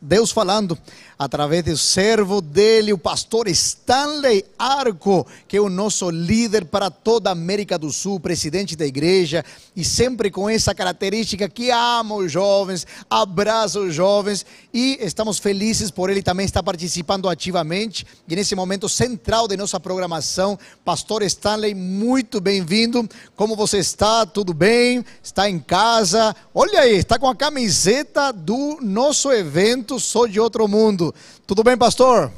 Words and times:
Deus 0.00 0.30
falando 0.30 0.78
através 1.18 1.62
do 1.62 1.76
servo 1.76 2.40
dele, 2.40 2.94
o 2.94 2.98
pastor 2.98 3.46
Stanley 3.48 4.42
Arco, 4.58 5.26
que 5.46 5.58
é 5.58 5.60
o 5.60 5.68
nosso 5.68 6.08
líder 6.08 6.64
para 6.64 6.90
toda 6.90 7.28
a 7.28 7.32
América 7.32 7.78
do 7.78 7.92
Sul, 7.92 8.18
presidente 8.18 8.74
da 8.74 8.86
igreja, 8.86 9.44
e 9.76 9.84
sempre 9.84 10.30
com 10.30 10.48
essa 10.48 10.74
característica 10.74 11.46
que 11.46 11.70
ama 11.70 12.14
os 12.14 12.32
jovens, 12.32 12.86
abraça 13.10 13.78
os 13.78 13.94
jovens, 13.94 14.46
e 14.72 14.96
estamos 15.02 15.38
felizes 15.38 15.90
por 15.90 16.08
ele 16.08 16.22
também 16.22 16.46
estar 16.46 16.62
participando 16.62 17.28
ativamente, 17.28 18.06
e 18.26 18.34
nesse 18.34 18.54
momento 18.54 18.88
central 18.88 19.46
de 19.46 19.58
nossa 19.58 19.78
programação, 19.78 20.58
pastor 20.82 21.22
Stanley, 21.22 21.74
muito 21.74 22.40
bem-vindo, 22.40 23.06
como 23.36 23.54
você 23.54 23.76
está? 23.76 24.24
Tudo 24.24 24.54
bem? 24.54 25.04
Está 25.22 25.50
em 25.50 25.58
casa? 25.58 26.34
Olha 26.54 26.80
aí, 26.80 26.96
está 26.96 27.18
com 27.18 27.28
a 27.28 27.36
camiseta 27.36 28.32
do 28.32 28.78
nosso 28.80 29.30
evento 29.30 29.89
Sou 29.98 30.28
de 30.28 30.38
Outro 30.38 30.68
Mundo. 30.68 31.14
Tudo 31.46 31.64
bem, 31.64 31.76
pastor? 31.76 32.30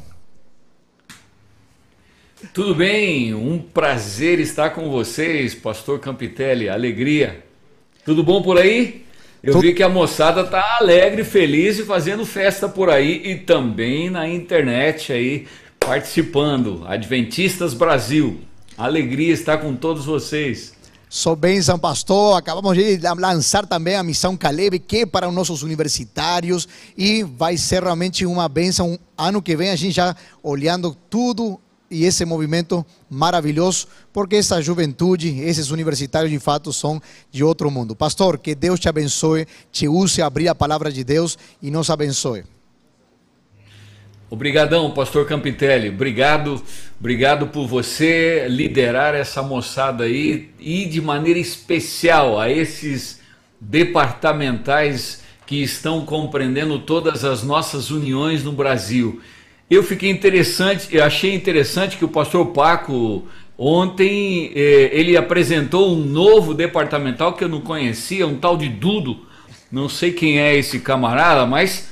Tudo 2.53 2.75
bem, 2.75 3.33
um 3.35 3.59
prazer 3.59 4.41
estar 4.41 4.71
com 4.71 4.91
vocês, 4.91 5.55
pastor 5.55 6.01
Campitelli, 6.01 6.69
alegria. 6.69 7.45
Tudo 8.05 8.25
bom 8.25 8.43
por 8.43 8.59
aí? 8.59 9.05
Eu 9.43 9.61
vi 9.61 9.73
que 9.73 9.83
a 9.83 9.89
moçada 9.89 10.45
tá 10.45 10.79
alegre, 10.81 11.25
feliz 11.25 11.79
e 11.79 11.85
fazendo 11.85 12.27
festa 12.27 12.69
por 12.69 12.91
aí 12.91 13.23
e 13.25 13.37
também 13.37 14.11
na 14.11 14.29
internet 14.29 15.13
aí 15.13 15.47
participando. 15.81 16.83
Adventistas 16.87 17.75
Brasil. 17.75 18.41
Alegria 18.77 19.33
estar 19.33 19.59
com 19.59 19.75
todos 19.75 20.05
vocês. 20.05 20.75
Sou 21.15 21.37
bênção, 21.37 21.79
pastor. 21.79 22.39
Acabamos 22.39 22.75
de 22.75 22.99
lançar 23.19 23.67
também 23.67 23.97
a 23.97 24.03
missão 24.03 24.35
Caleb, 24.35 24.79
que 24.79 25.01
é 25.01 25.07
para 25.07 25.29
os 25.29 25.35
nossos 25.35 25.63
universitários, 25.63 26.67
e 26.97 27.23
vai 27.23 27.59
ser 27.59 27.83
realmente 27.83 28.25
uma 28.25 28.49
bênção. 28.49 28.99
Ano 29.19 29.43
que 29.43 29.55
vem, 29.55 29.69
a 29.69 29.77
gente 29.77 29.95
já 29.95 30.17
olhando 30.43 30.97
tudo 31.11 31.61
e 31.91 32.07
esse 32.07 32.25
movimento 32.25 32.83
maravilhoso, 33.11 33.89
porque 34.11 34.37
essa 34.37 34.63
juventude, 34.63 35.39
esses 35.41 35.69
universitários 35.69 36.31
de 36.31 36.39
fato 36.39 36.73
são 36.73 36.99
de 37.31 37.45
outro 37.45 37.71
mundo. 37.71 37.95
Pastor, 37.95 38.39
que 38.39 38.55
Deus 38.55 38.81
te 38.81 38.89
abençoe, 38.89 39.47
te 39.71 39.87
use 39.87 40.23
a 40.23 40.27
abrir 40.27 40.49
a 40.49 40.55
palavra 40.55 40.91
de 40.91 41.05
Deus 41.05 41.37
e 41.61 41.71
nos 41.71 41.91
abençoe. 41.91 42.43
Obrigadão, 44.33 44.91
pastor 44.91 45.27
Campitelli. 45.27 45.91
Obrigado, 45.91 46.63
obrigado 46.99 47.49
por 47.49 47.67
você 47.67 48.47
liderar 48.49 49.15
essa 49.15 49.43
moçada 49.43 50.05
aí 50.05 50.49
e 50.59 50.87
de 50.87 51.03
maneira 51.03 51.39
especial 51.39 52.41
a 52.41 52.51
esses 52.51 53.21
departamentais 53.61 55.23
que 55.45 55.63
estão 55.63 56.07
compreendendo 56.07 56.79
todas 56.79 57.27
as 57.27 57.43
nossas 57.43 57.91
uniões 57.91 58.43
no 58.43 58.53
Brasil. 58.53 59.21
Eu 59.69 59.83
fiquei 59.83 60.09
interessante, 60.09 60.89
eu 60.91 61.05
achei 61.05 61.35
interessante 61.35 61.99
que 61.99 62.05
o 62.07 62.09
pastor 62.09 62.47
Paco 62.53 63.29
ontem 63.59 64.51
eh, 64.55 64.89
ele 64.95 65.15
apresentou 65.15 65.93
um 65.95 66.07
novo 66.07 66.55
departamental 66.55 67.35
que 67.35 67.45
eu 67.45 67.51
não 67.51 67.61
conhecia, 67.61 68.27
um 68.27 68.39
tal 68.39 68.57
de 68.57 68.71
Dudo. 68.71 69.27
Não 69.71 69.91
sei 69.91 70.11
quem 70.11 70.41
é 70.41 70.57
esse 70.57 70.81
camarada, 70.81 71.45
mas 71.45 71.92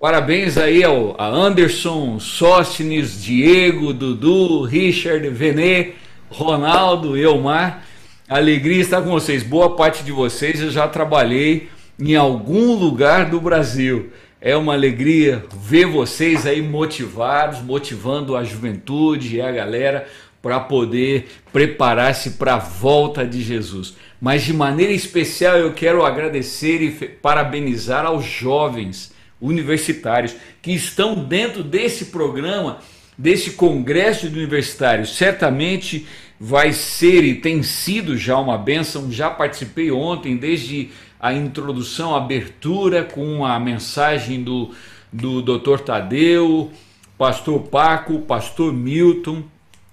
Parabéns 0.00 0.56
aí 0.56 0.84
ao 0.84 1.16
a 1.18 1.26
Anderson, 1.26 2.20
Sóstenes, 2.20 3.20
Diego, 3.20 3.92
Dudu, 3.92 4.62
Richard, 4.62 5.28
Venê, 5.30 5.94
Ronaldo, 6.30 7.16
Elmar. 7.16 7.82
Alegria 8.28 8.80
estar 8.80 9.02
com 9.02 9.10
vocês. 9.10 9.42
Boa 9.42 9.74
parte 9.74 10.04
de 10.04 10.12
vocês 10.12 10.60
eu 10.60 10.70
já 10.70 10.86
trabalhei 10.86 11.68
em 11.98 12.14
algum 12.14 12.74
lugar 12.74 13.28
do 13.28 13.40
Brasil. 13.40 14.12
É 14.40 14.56
uma 14.56 14.72
alegria 14.72 15.44
ver 15.52 15.86
vocês 15.86 16.46
aí 16.46 16.62
motivados, 16.62 17.60
motivando 17.60 18.36
a 18.36 18.44
juventude 18.44 19.34
e 19.34 19.40
a 19.40 19.50
galera 19.50 20.06
para 20.40 20.60
poder 20.60 21.28
preparar-se 21.52 22.30
para 22.30 22.54
a 22.54 22.58
volta 22.58 23.26
de 23.26 23.42
Jesus. 23.42 23.96
Mas 24.20 24.44
de 24.44 24.52
maneira 24.52 24.92
especial 24.92 25.56
eu 25.56 25.72
quero 25.72 26.06
agradecer 26.06 26.80
e 26.82 26.90
parabenizar 27.08 28.06
aos 28.06 28.24
jovens 28.24 29.17
universitários 29.40 30.34
que 30.60 30.72
estão 30.72 31.14
dentro 31.14 31.62
desse 31.62 32.06
programa, 32.06 32.78
desse 33.16 33.52
congresso 33.52 34.28
de 34.28 34.38
universitários. 34.38 35.16
Certamente 35.16 36.06
vai 36.38 36.72
ser 36.72 37.24
e 37.24 37.34
tem 37.34 37.62
sido 37.62 38.16
já 38.16 38.38
uma 38.38 38.56
benção. 38.56 39.10
Já 39.10 39.30
participei 39.30 39.90
ontem, 39.90 40.36
desde 40.36 40.90
a 41.20 41.32
introdução, 41.32 42.14
a 42.14 42.18
abertura, 42.18 43.02
com 43.02 43.44
a 43.44 43.58
mensagem 43.58 44.42
do, 44.42 44.70
do 45.12 45.42
Dr. 45.42 45.80
Tadeu, 45.80 46.70
Pastor 47.16 47.60
Paco, 47.62 48.20
Pastor 48.20 48.72
Milton. 48.72 49.42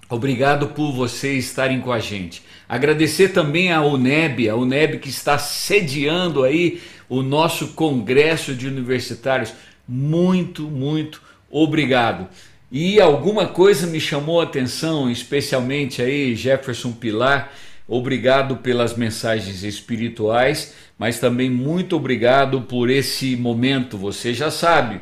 Obrigado 0.07 0.67
por 0.67 0.91
vocês 0.91 1.45
estarem 1.45 1.81
com 1.81 1.91
a 1.91 1.99
gente. 1.99 2.43
Agradecer 2.69 3.29
também 3.29 3.71
a 3.71 3.81
UNEB, 3.81 4.47
a 4.49 4.55
UNEB 4.55 4.99
que 4.99 5.09
está 5.09 5.37
sediando 5.37 6.43
aí 6.43 6.79
o 7.09 7.21
nosso 7.21 7.69
congresso 7.69 8.53
de 8.53 8.67
universitários. 8.67 9.53
Muito, 9.87 10.63
muito 10.63 11.21
obrigado. 11.49 12.27
E 12.71 12.99
alguma 12.99 13.47
coisa 13.47 13.87
me 13.87 13.99
chamou 13.99 14.41
a 14.41 14.43
atenção, 14.43 15.09
especialmente 15.09 16.01
aí 16.01 16.35
Jefferson 16.35 16.91
Pilar. 16.91 17.51
Obrigado 17.87 18.57
pelas 18.57 18.97
mensagens 18.97 19.63
espirituais, 19.63 20.73
mas 20.97 21.19
também 21.19 21.49
muito 21.49 21.95
obrigado 21.95 22.61
por 22.61 22.89
esse 22.89 23.35
momento. 23.35 23.97
Você 23.97 24.33
já 24.33 24.49
sabe, 24.49 24.99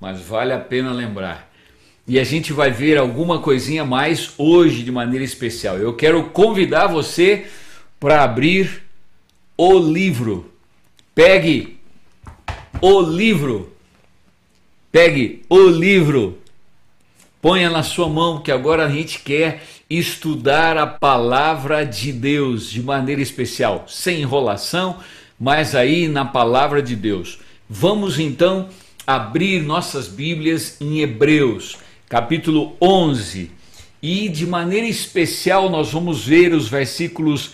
mas 0.00 0.20
vale 0.20 0.52
a 0.52 0.58
pena 0.58 0.92
lembrar. 0.92 1.50
E 2.06 2.18
a 2.18 2.24
gente 2.24 2.52
vai 2.52 2.70
ver 2.70 2.96
alguma 2.96 3.40
coisinha 3.40 3.84
mais 3.84 4.34
hoje 4.38 4.82
de 4.82 4.92
maneira 4.92 5.24
especial. 5.24 5.78
Eu 5.78 5.94
quero 5.94 6.24
convidar 6.30 6.86
você 6.86 7.46
para 7.98 8.22
abrir 8.22 8.82
o 9.56 9.78
livro 9.78 10.51
Pegue 11.14 11.78
o 12.80 13.02
livro. 13.02 13.70
Pegue 14.90 15.42
o 15.46 15.68
livro. 15.68 16.38
Ponha 17.40 17.68
na 17.68 17.82
sua 17.82 18.08
mão 18.08 18.40
que 18.40 18.50
agora 18.50 18.86
a 18.86 18.88
gente 18.88 19.18
quer 19.18 19.62
estudar 19.90 20.78
a 20.78 20.86
palavra 20.86 21.84
de 21.84 22.12
Deus 22.12 22.70
de 22.70 22.82
maneira 22.82 23.20
especial, 23.20 23.84
sem 23.88 24.22
enrolação, 24.22 25.00
mas 25.38 25.74
aí 25.74 26.08
na 26.08 26.24
palavra 26.24 26.80
de 26.80 26.96
Deus. 26.96 27.40
Vamos 27.68 28.18
então 28.18 28.70
abrir 29.06 29.62
nossas 29.62 30.08
Bíblias 30.08 30.80
em 30.80 31.00
Hebreus, 31.00 31.76
capítulo 32.08 32.74
11, 32.80 33.50
e 34.00 34.30
de 34.30 34.46
maneira 34.46 34.86
especial 34.86 35.68
nós 35.68 35.92
vamos 35.92 36.24
ver 36.24 36.54
os 36.54 36.68
versículos 36.68 37.50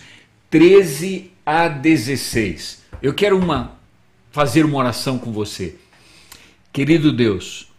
13 0.49 1.31
a 1.45 1.67
16. 1.67 2.78
Eu 3.01 3.13
quero 3.13 3.37
uma 3.37 3.79
fazer 4.29 4.65
uma 4.65 4.77
oração 4.77 5.17
com 5.17 5.31
você. 5.31 5.77
Querido 6.73 7.13
Deus, 7.13 7.71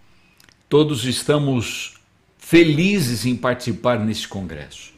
todos 0.66 1.04
estamos 1.04 1.94
felizes 2.38 3.26
em 3.26 3.36
participar 3.36 4.00
neste 4.00 4.26
congresso. 4.26 4.94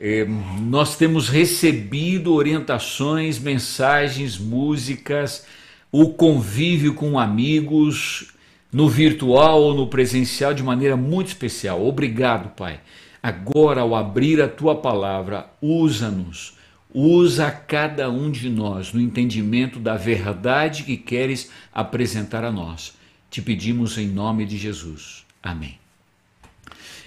É, 0.00 0.26
nós 0.62 0.96
temos 0.96 1.28
recebido 1.28 2.32
orientações, 2.32 3.38
mensagens, 3.38 4.38
músicas, 4.38 5.44
o 5.92 6.14
convívio 6.14 6.94
com 6.94 7.18
amigos, 7.18 8.32
no 8.72 8.88
virtual 8.88 9.62
ou 9.62 9.74
no 9.74 9.88
presencial, 9.88 10.54
de 10.54 10.62
maneira 10.62 10.96
muito 10.96 11.28
especial. 11.28 11.86
Obrigado, 11.86 12.48
Pai. 12.56 12.80
Agora, 13.22 13.82
ao 13.82 13.94
abrir 13.94 14.40
a 14.40 14.48
tua 14.48 14.74
palavra, 14.74 15.50
usa-nos 15.60 16.53
usa 16.94 17.50
cada 17.50 18.08
um 18.08 18.30
de 18.30 18.48
nós 18.48 18.92
no 18.92 19.00
entendimento 19.00 19.80
da 19.80 19.96
verdade 19.96 20.84
que 20.84 20.96
queres 20.96 21.50
apresentar 21.72 22.44
a 22.44 22.52
nós. 22.52 22.94
Te 23.28 23.42
pedimos 23.42 23.98
em 23.98 24.06
nome 24.06 24.46
de 24.46 24.56
Jesus. 24.56 25.26
Amém. 25.42 25.76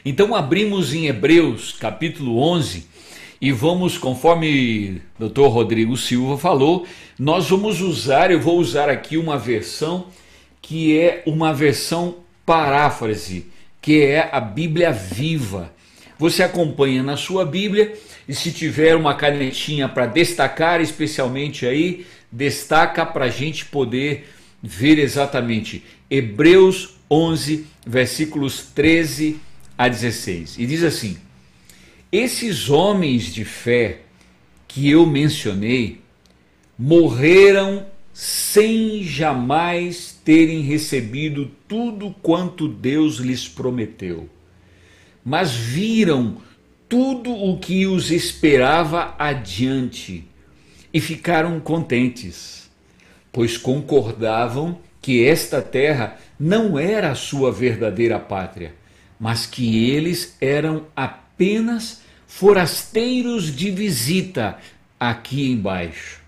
Então 0.04 0.36
abrimos 0.36 0.94
em 0.94 1.08
Hebreus 1.08 1.72
capítulo 1.72 2.38
11 2.38 2.86
e 3.40 3.52
vamos, 3.52 3.98
conforme 3.98 5.02
o 5.18 5.30
Dr. 5.30 5.48
Rodrigo 5.48 5.96
Silva 5.96 6.38
falou, 6.38 6.86
nós 7.18 7.50
vamos 7.50 7.80
usar, 7.80 8.30
eu 8.30 8.42
vou 8.42 8.60
usar 8.60 8.90
aqui 8.90 9.16
uma 9.16 9.38
versão 9.38 10.08
que 10.62 10.98
é 11.00 11.24
uma 11.26 11.54
versão 11.54 12.18
paráfrase, 12.46 13.46
que 13.82 14.02
é 14.02 14.30
a 14.32 14.42
Bíblia 14.42 14.92
viva. 14.92 15.72
Você 16.20 16.44
acompanha 16.44 17.04
na 17.04 17.16
sua 17.16 17.46
Bíblia 17.46 17.94
e 18.28 18.36
se 18.36 18.52
tiver 18.52 18.96
uma 18.96 19.16
canetinha 19.16 19.88
para 19.88 20.06
destacar, 20.06 20.82
especialmente 20.82 21.66
aí, 21.66 22.06
destaca 22.32 23.06
para 23.06 23.26
a 23.26 23.30
gente 23.30 23.66
poder 23.66 24.28
ver 24.62 25.00
exatamente 25.00 25.84
Hebreus 26.10 26.96
11, 27.10 27.66
versículos 27.86 28.64
13 28.76 29.40
a 29.78 29.88
16. 29.88 30.58
E 30.58 30.66
diz 30.66 30.84
assim: 30.84 31.18
Esses 32.12 32.70
homens 32.70 33.34
de 33.34 33.46
fé 33.46 34.02
que 34.68 34.90
eu 34.90 35.06
mencionei 35.06 36.02
morreram 36.78 37.86
sem 38.14 39.04
jamais 39.04 40.20
terem 40.26 40.62
recebido 40.62 41.50
tudo 41.68 42.14
quanto 42.22 42.68
Deus 42.68 43.18
lhes 43.18 43.48
prometeu, 43.48 44.28
mas 45.24 45.54
viram 45.54 46.38
tudo 46.90 47.32
o 47.34 47.58
que 47.58 47.86
os 47.86 48.12
esperava 48.12 49.16
adiante 49.20 50.24
e 50.94 51.02
ficaram 51.02 51.60
contentes, 51.60 52.70
pois 53.32 53.58
concordavam 53.58 54.80
que 55.02 55.26
esta 55.26 55.62
terra 55.62 56.18
não 56.40 56.80
era 56.80 57.12
a 57.12 57.16
sua 57.16 57.52
verdadeira 57.52 58.20
pátria, 58.20 58.74
mas 59.20 59.46
que 59.46 59.90
eles 59.90 60.38
eram 60.40 60.86
apenas 60.96 62.02
forasteiros 62.26 63.56
de 63.56 63.70
visita 63.72 64.58
aqui 65.00 65.52
embaixo. 65.52 66.22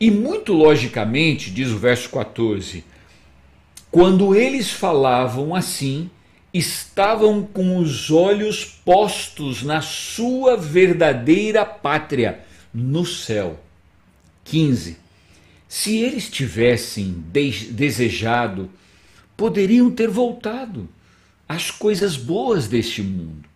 E 0.00 0.10
muito 0.10 0.52
logicamente, 0.52 1.50
diz 1.50 1.70
o 1.70 1.78
verso 1.78 2.10
14, 2.10 2.84
quando 3.90 4.34
eles 4.34 4.70
falavam 4.70 5.54
assim, 5.54 6.10
estavam 6.52 7.42
com 7.42 7.78
os 7.78 8.10
olhos 8.10 8.64
postos 8.64 9.62
na 9.62 9.80
sua 9.80 10.56
verdadeira 10.56 11.64
pátria, 11.64 12.44
no 12.72 13.04
céu. 13.04 13.60
15. 14.44 14.98
Se 15.68 15.96
eles 15.98 16.30
tivessem 16.30 17.24
desejado, 17.70 18.70
poderiam 19.36 19.90
ter 19.90 20.08
voltado 20.08 20.88
às 21.48 21.70
coisas 21.70 22.16
boas 22.16 22.66
deste 22.68 23.02
mundo. 23.02 23.48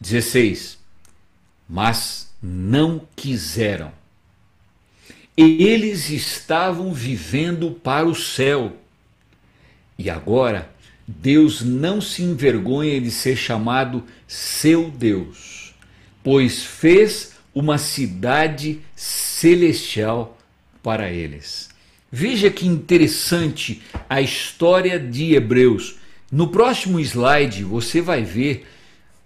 16. 0.00 0.78
Mas 1.68 2.32
não 2.42 3.06
quiseram. 3.16 3.90
Eles 5.36 6.10
estavam 6.10 6.92
vivendo 6.92 7.72
para 7.72 8.06
o 8.06 8.14
céu. 8.14 8.76
E 9.98 10.08
agora, 10.08 10.70
Deus 11.06 11.62
não 11.62 12.00
se 12.00 12.22
envergonha 12.22 13.00
de 13.00 13.10
ser 13.10 13.36
chamado 13.36 14.02
seu 14.26 14.90
Deus, 14.90 15.74
pois 16.22 16.62
fez 16.62 17.34
uma 17.54 17.78
cidade 17.78 18.80
celestial 18.96 20.38
para 20.82 21.10
eles. 21.10 21.68
Veja 22.10 22.50
que 22.50 22.66
interessante 22.66 23.82
a 24.08 24.20
história 24.20 24.98
de 24.98 25.34
Hebreus. 25.34 25.96
No 26.30 26.48
próximo 26.48 26.98
slide 27.00 27.64
você 27.64 28.00
vai 28.00 28.22
ver 28.22 28.66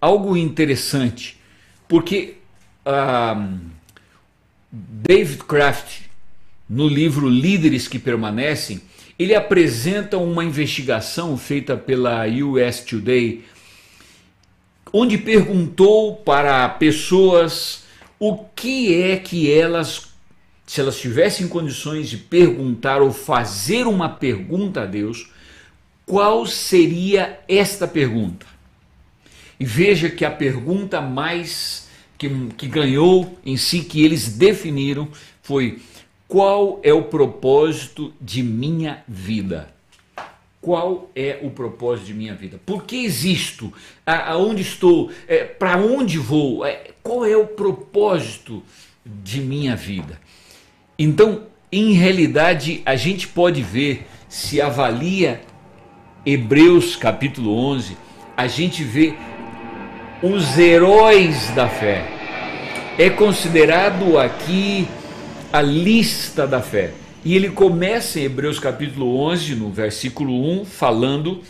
algo 0.00 0.36
interessante, 0.36 1.38
porque 1.86 2.38
um, 2.86 3.58
David 4.70 5.44
Kraft, 5.44 6.02
no 6.68 6.88
livro 6.88 7.28
Líderes 7.28 7.88
que 7.88 7.98
Permanecem, 7.98 8.80
ele 9.18 9.34
apresenta 9.34 10.16
uma 10.16 10.44
investigação 10.44 11.36
feita 11.36 11.76
pela 11.76 12.24
US 12.26 12.80
Today, 12.80 13.44
onde 14.92 15.18
perguntou 15.18 16.16
para 16.16 16.68
pessoas 16.68 17.82
o 18.18 18.36
que 18.54 19.02
é 19.02 19.16
que 19.16 19.52
elas, 19.52 20.08
se 20.66 20.80
elas 20.80 21.00
tivessem 21.00 21.48
condições 21.48 22.08
de 22.08 22.16
perguntar 22.16 23.02
ou 23.02 23.12
fazer 23.12 23.86
uma 23.86 24.08
pergunta 24.08 24.82
a 24.82 24.86
Deus, 24.86 25.30
qual 26.06 26.46
seria 26.46 27.40
esta 27.48 27.86
pergunta? 27.86 28.46
E 29.60 29.64
veja 29.64 30.08
que 30.08 30.24
a 30.24 30.30
pergunta 30.30 31.00
mais 31.00 31.88
que, 32.16 32.28
que 32.56 32.66
ganhou 32.66 33.38
em 33.44 33.56
si, 33.56 33.80
que 33.80 34.04
eles 34.04 34.28
definiram, 34.28 35.08
foi: 35.42 35.80
qual 36.28 36.78
é 36.82 36.92
o 36.92 37.04
propósito 37.04 38.12
de 38.20 38.42
minha 38.42 39.02
vida? 39.08 39.70
Qual 40.60 41.10
é 41.16 41.38
o 41.42 41.48
propósito 41.48 42.08
de 42.08 42.14
minha 42.14 42.34
vida? 42.34 42.60
Por 42.66 42.84
que 42.84 43.02
existo? 43.02 43.72
Aonde 44.04 44.60
estou? 44.60 45.10
É, 45.26 45.44
Para 45.44 45.78
onde 45.78 46.18
vou? 46.18 46.66
É, 46.66 46.90
qual 47.02 47.24
é 47.24 47.34
o 47.34 47.46
propósito 47.46 48.62
de 49.06 49.40
minha 49.40 49.74
vida? 49.74 50.20
Então, 50.98 51.44
em 51.72 51.92
realidade, 51.92 52.82
a 52.84 52.94
gente 52.94 53.26
pode 53.26 53.62
ver, 53.62 54.06
se 54.28 54.60
avalia 54.60 55.40
Hebreus 56.26 56.94
capítulo 56.94 57.56
11, 57.56 57.96
a 58.36 58.46
gente 58.46 58.84
vê 58.84 59.14
os 60.22 60.58
heróis 60.58 61.50
da 61.52 61.68
fé. 61.68 62.04
É 62.98 63.08
considerado 63.08 64.18
aqui 64.18 64.86
a 65.52 65.62
lista 65.62 66.46
da 66.46 66.60
fé. 66.60 66.92
E 67.24 67.34
ele 67.34 67.50
começa 67.50 68.20
em 68.20 68.24
Hebreus 68.24 68.58
capítulo 68.58 69.18
11, 69.20 69.54
no 69.54 69.70
versículo 69.70 70.60
1, 70.60 70.64
falando 70.64 71.42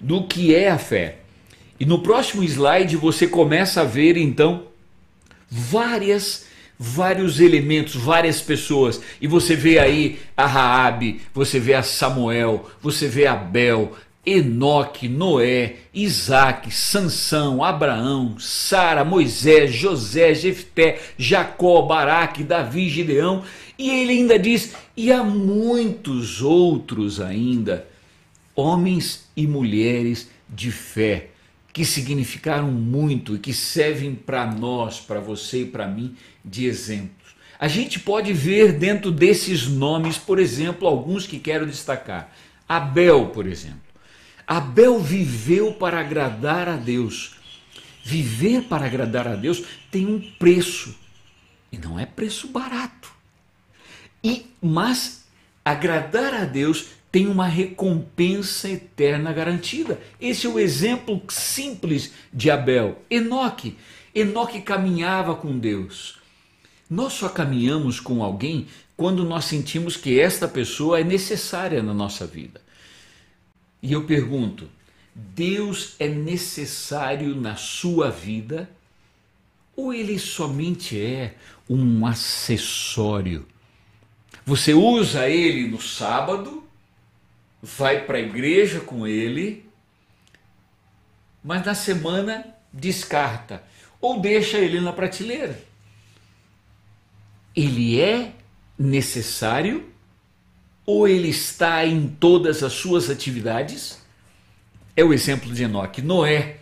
do 0.00 0.24
que 0.24 0.54
é 0.54 0.70
a 0.70 0.78
fé. 0.78 1.18
E 1.78 1.84
no 1.84 2.00
próximo 2.00 2.42
slide 2.42 2.96
você 2.96 3.26
começa 3.26 3.82
a 3.82 3.84
ver 3.84 4.16
então 4.16 4.64
várias 5.48 6.46
vários 6.78 7.40
elementos, 7.40 7.94
várias 7.94 8.40
pessoas. 8.42 9.00
E 9.20 9.26
você 9.26 9.56
vê 9.56 9.78
aí 9.78 10.18
a 10.36 10.46
Raabe, 10.46 11.22
você 11.32 11.58
vê 11.58 11.72
a 11.72 11.82
Samuel, 11.82 12.68
você 12.82 13.08
vê 13.08 13.26
Abel, 13.26 13.96
Enoque, 14.26 15.08
Noé, 15.08 15.76
Isaac, 15.94 16.74
Sansão, 16.74 17.62
Abraão, 17.62 18.36
Sara, 18.40 19.04
Moisés, 19.04 19.72
José, 19.72 20.34
Jefté, 20.34 21.00
Jacó, 21.16 21.82
Baraque, 21.82 22.42
Davi, 22.42 22.88
Gideão, 22.88 23.44
e 23.78 23.88
ele 23.88 24.14
ainda 24.14 24.36
diz: 24.36 24.74
e 24.96 25.12
há 25.12 25.22
muitos 25.22 26.42
outros 26.42 27.20
ainda, 27.20 27.86
homens 28.54 29.28
e 29.36 29.46
mulheres 29.46 30.28
de 30.48 30.72
fé, 30.72 31.28
que 31.72 31.84
significaram 31.84 32.68
muito 32.72 33.36
e 33.36 33.38
que 33.38 33.52
servem 33.52 34.14
para 34.14 34.44
nós, 34.44 34.98
para 34.98 35.20
você 35.20 35.62
e 35.62 35.66
para 35.66 35.86
mim, 35.86 36.16
de 36.44 36.66
exemplos. 36.66 37.36
A 37.58 37.68
gente 37.68 38.00
pode 38.00 38.32
ver 38.32 38.72
dentro 38.72 39.12
desses 39.12 39.68
nomes, 39.68 40.18
por 40.18 40.38
exemplo, 40.38 40.88
alguns 40.88 41.26
que 41.26 41.38
quero 41.38 41.64
destacar. 41.64 42.32
Abel, 42.68 43.26
por 43.26 43.46
exemplo. 43.46 43.85
Abel 44.46 45.00
viveu 45.00 45.72
para 45.72 46.00
agradar 46.00 46.68
a 46.68 46.76
Deus. 46.76 47.34
Viver 48.04 48.62
para 48.62 48.86
agradar 48.86 49.26
a 49.26 49.34
Deus 49.34 49.64
tem 49.90 50.06
um 50.06 50.20
preço. 50.38 50.94
E 51.72 51.78
não 51.78 51.98
é 51.98 52.06
preço 52.06 52.48
barato. 52.48 53.12
E 54.22 54.46
mas 54.62 55.26
agradar 55.64 56.32
a 56.32 56.44
Deus 56.44 56.86
tem 57.10 57.26
uma 57.26 57.46
recompensa 57.46 58.68
eterna 58.68 59.32
garantida. 59.32 60.00
Esse 60.20 60.46
é 60.46 60.50
o 60.50 60.58
exemplo 60.58 61.20
simples 61.28 62.12
de 62.32 62.50
Abel. 62.50 63.02
Enoque. 63.10 63.76
Enoque 64.14 64.60
caminhava 64.60 65.34
com 65.34 65.58
Deus. 65.58 66.18
Nós 66.88 67.14
só 67.14 67.28
caminhamos 67.28 67.98
com 67.98 68.22
alguém 68.22 68.68
quando 68.96 69.24
nós 69.24 69.46
sentimos 69.46 69.96
que 69.96 70.20
esta 70.20 70.46
pessoa 70.46 71.00
é 71.00 71.04
necessária 71.04 71.82
na 71.82 71.92
nossa 71.92 72.26
vida. 72.26 72.60
E 73.82 73.92
eu 73.92 74.04
pergunto: 74.04 74.68
Deus 75.14 75.94
é 75.98 76.08
necessário 76.08 77.34
na 77.34 77.56
sua 77.56 78.10
vida 78.10 78.68
ou 79.74 79.92
ele 79.92 80.18
somente 80.18 81.00
é 81.00 81.34
um 81.68 82.06
acessório? 82.06 83.46
Você 84.44 84.72
usa 84.72 85.28
ele 85.28 85.68
no 85.68 85.80
sábado, 85.80 86.64
vai 87.62 88.04
para 88.04 88.18
a 88.18 88.20
igreja 88.20 88.80
com 88.80 89.06
ele, 89.06 89.68
mas 91.42 91.64
na 91.64 91.74
semana 91.74 92.54
descarta 92.72 93.62
ou 94.00 94.20
deixa 94.20 94.58
ele 94.58 94.80
na 94.80 94.92
prateleira. 94.92 95.60
Ele 97.54 98.00
é 98.00 98.32
necessário 98.78 99.90
ou 100.86 101.08
ele 101.08 101.28
está 101.28 101.84
em 101.84 102.06
todas 102.06 102.62
as 102.62 102.72
suas 102.72 103.10
atividades? 103.10 104.00
É 104.94 105.04
o 105.04 105.12
exemplo 105.12 105.52
de 105.52 105.64
Enoque. 105.64 106.00
Noé. 106.00 106.58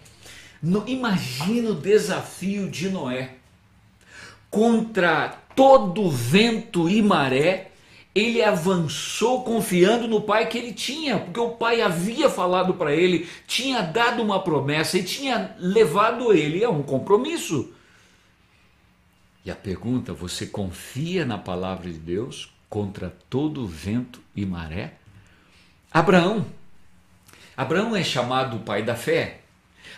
No, 0.62 0.82
imagina 0.88 1.70
o 1.70 1.74
desafio 1.74 2.70
de 2.70 2.88
Noé. 2.88 3.34
Contra 4.50 5.28
todo 5.54 6.10
vento 6.10 6.88
e 6.88 7.02
maré, 7.02 7.72
ele 8.14 8.42
avançou 8.42 9.42
confiando 9.42 10.08
no 10.08 10.22
pai 10.22 10.48
que 10.48 10.56
ele 10.56 10.72
tinha, 10.72 11.18
porque 11.18 11.40
o 11.40 11.50
pai 11.50 11.82
havia 11.82 12.30
falado 12.30 12.74
para 12.74 12.94
ele, 12.94 13.28
tinha 13.46 13.82
dado 13.82 14.22
uma 14.22 14.42
promessa 14.42 14.96
e 14.96 15.02
tinha 15.02 15.54
levado 15.58 16.32
ele 16.32 16.64
a 16.64 16.70
um 16.70 16.82
compromisso. 16.82 17.72
E 19.44 19.50
a 19.50 19.54
pergunta: 19.54 20.14
você 20.14 20.46
confia 20.46 21.26
na 21.26 21.36
palavra 21.36 21.90
de 21.90 21.98
Deus? 21.98 22.53
Contra 22.74 23.16
todo 23.30 23.68
vento 23.68 24.20
e 24.34 24.44
maré? 24.44 24.94
Abraão. 25.92 26.44
Abraão 27.56 27.94
é 27.94 28.02
chamado 28.02 28.56
o 28.56 28.60
pai 28.60 28.82
da 28.82 28.96
fé. 28.96 29.42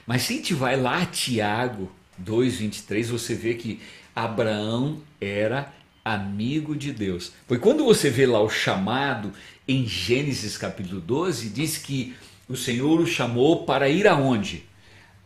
Mas 0.06 0.24
se 0.24 0.34
a 0.34 0.36
gente 0.36 0.52
vai 0.52 0.78
lá 0.78 1.00
a 1.00 1.06
Tiago 1.06 1.90
2,23, 2.22 3.04
você 3.06 3.34
vê 3.34 3.54
que 3.54 3.80
Abraão 4.14 5.00
era 5.18 5.72
amigo 6.04 6.76
de 6.76 6.92
Deus. 6.92 7.32
Porque 7.48 7.62
quando 7.62 7.82
você 7.82 8.10
vê 8.10 8.26
lá 8.26 8.42
o 8.42 8.50
chamado 8.50 9.32
em 9.66 9.86
Gênesis 9.86 10.58
capítulo 10.58 11.00
12, 11.00 11.48
diz 11.48 11.78
que 11.78 12.14
o 12.46 12.58
Senhor 12.58 13.00
o 13.00 13.06
chamou 13.06 13.64
para 13.64 13.88
ir 13.88 14.06
aonde? 14.06 14.66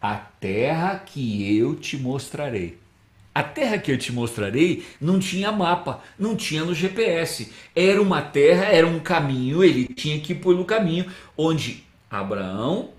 A 0.00 0.14
terra 0.14 1.00
que 1.00 1.58
eu 1.58 1.74
te 1.74 1.96
mostrarei. 1.96 2.78
A 3.34 3.42
terra 3.42 3.78
que 3.78 3.92
eu 3.92 3.98
te 3.98 4.12
mostrarei 4.12 4.84
não 5.00 5.18
tinha 5.20 5.52
mapa, 5.52 6.02
não 6.18 6.34
tinha 6.34 6.64
no 6.64 6.74
GPS. 6.74 7.52
Era 7.74 8.02
uma 8.02 8.20
terra, 8.20 8.64
era 8.64 8.86
um 8.86 8.98
caminho, 8.98 9.62
ele 9.62 9.86
tinha 9.86 10.18
que 10.20 10.32
ir 10.32 10.36
pelo 10.36 10.64
caminho 10.64 11.06
onde 11.36 11.84
Abraão 12.10 12.90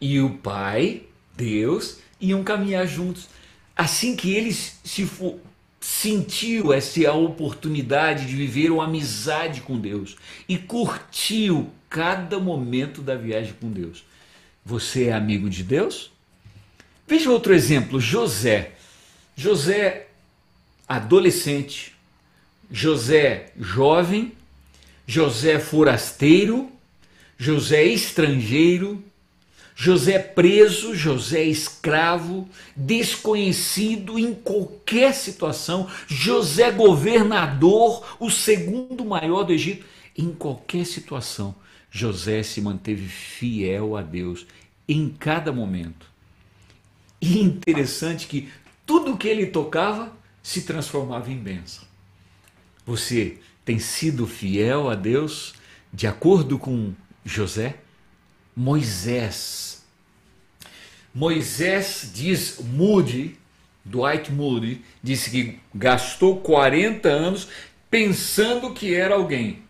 e 0.00 0.20
o 0.20 0.30
pai, 0.30 1.02
Deus, 1.36 1.98
iam 2.20 2.42
caminhar 2.42 2.86
juntos. 2.86 3.28
Assim 3.76 4.16
que 4.16 4.32
eles 4.32 4.80
se 4.82 5.04
for, 5.04 5.38
sentiu 5.80 6.72
essa 6.72 7.12
oportunidade 7.12 8.26
de 8.26 8.34
viver 8.34 8.70
uma 8.70 8.84
amizade 8.84 9.60
com 9.60 9.78
Deus 9.78 10.16
e 10.48 10.56
curtiu 10.56 11.70
cada 11.88 12.38
momento 12.38 13.02
da 13.02 13.14
viagem 13.14 13.54
com 13.60 13.70
Deus. 13.70 14.04
Você 14.64 15.04
é 15.04 15.12
amigo 15.12 15.48
de 15.48 15.62
Deus? 15.62 16.10
Veja 17.06 17.30
outro 17.30 17.54
exemplo, 17.54 18.00
José. 18.00 18.72
José 19.36 20.06
adolescente, 20.88 21.94
José 22.70 23.52
jovem, 23.58 24.32
José 25.06 25.58
forasteiro, 25.60 26.72
José 27.38 27.84
estrangeiro, 27.84 29.04
José 29.74 30.18
preso, 30.18 30.94
José 30.94 31.44
escravo, 31.44 32.48
desconhecido 32.74 34.18
em 34.18 34.34
qualquer 34.34 35.12
situação, 35.12 35.86
José 36.06 36.70
governador, 36.70 38.16
o 38.18 38.30
segundo 38.30 39.04
maior 39.04 39.44
do 39.44 39.52
Egito, 39.52 39.84
em 40.16 40.32
qualquer 40.32 40.86
situação, 40.86 41.54
José 41.90 42.42
se 42.42 42.62
manteve 42.62 43.06
fiel 43.06 43.96
a 43.96 44.02
Deus. 44.02 44.46
Em 44.88 45.08
cada 45.10 45.52
momento. 45.52 46.06
E 47.20 47.40
interessante 47.40 48.26
que 48.28 48.48
tudo 48.86 49.16
que 49.16 49.26
ele 49.26 49.46
tocava 49.46 50.16
se 50.42 50.62
transformava 50.62 51.30
em 51.30 51.36
bênção. 51.36 51.84
Você 52.86 53.38
tem 53.64 53.80
sido 53.80 54.28
fiel 54.28 54.88
a 54.88 54.94
Deus 54.94 55.54
de 55.92 56.06
acordo 56.06 56.56
com 56.56 56.94
José? 57.24 57.78
Moisés. 58.54 59.84
Moisés 61.12 62.10
diz 62.14 62.60
Moody, 62.60 63.36
Dwight 63.84 64.30
Moody, 64.30 64.84
disse 65.02 65.30
que 65.30 65.58
gastou 65.74 66.40
40 66.40 67.08
anos 67.08 67.48
pensando 67.90 68.72
que 68.72 68.94
era 68.94 69.16
alguém. 69.16 69.64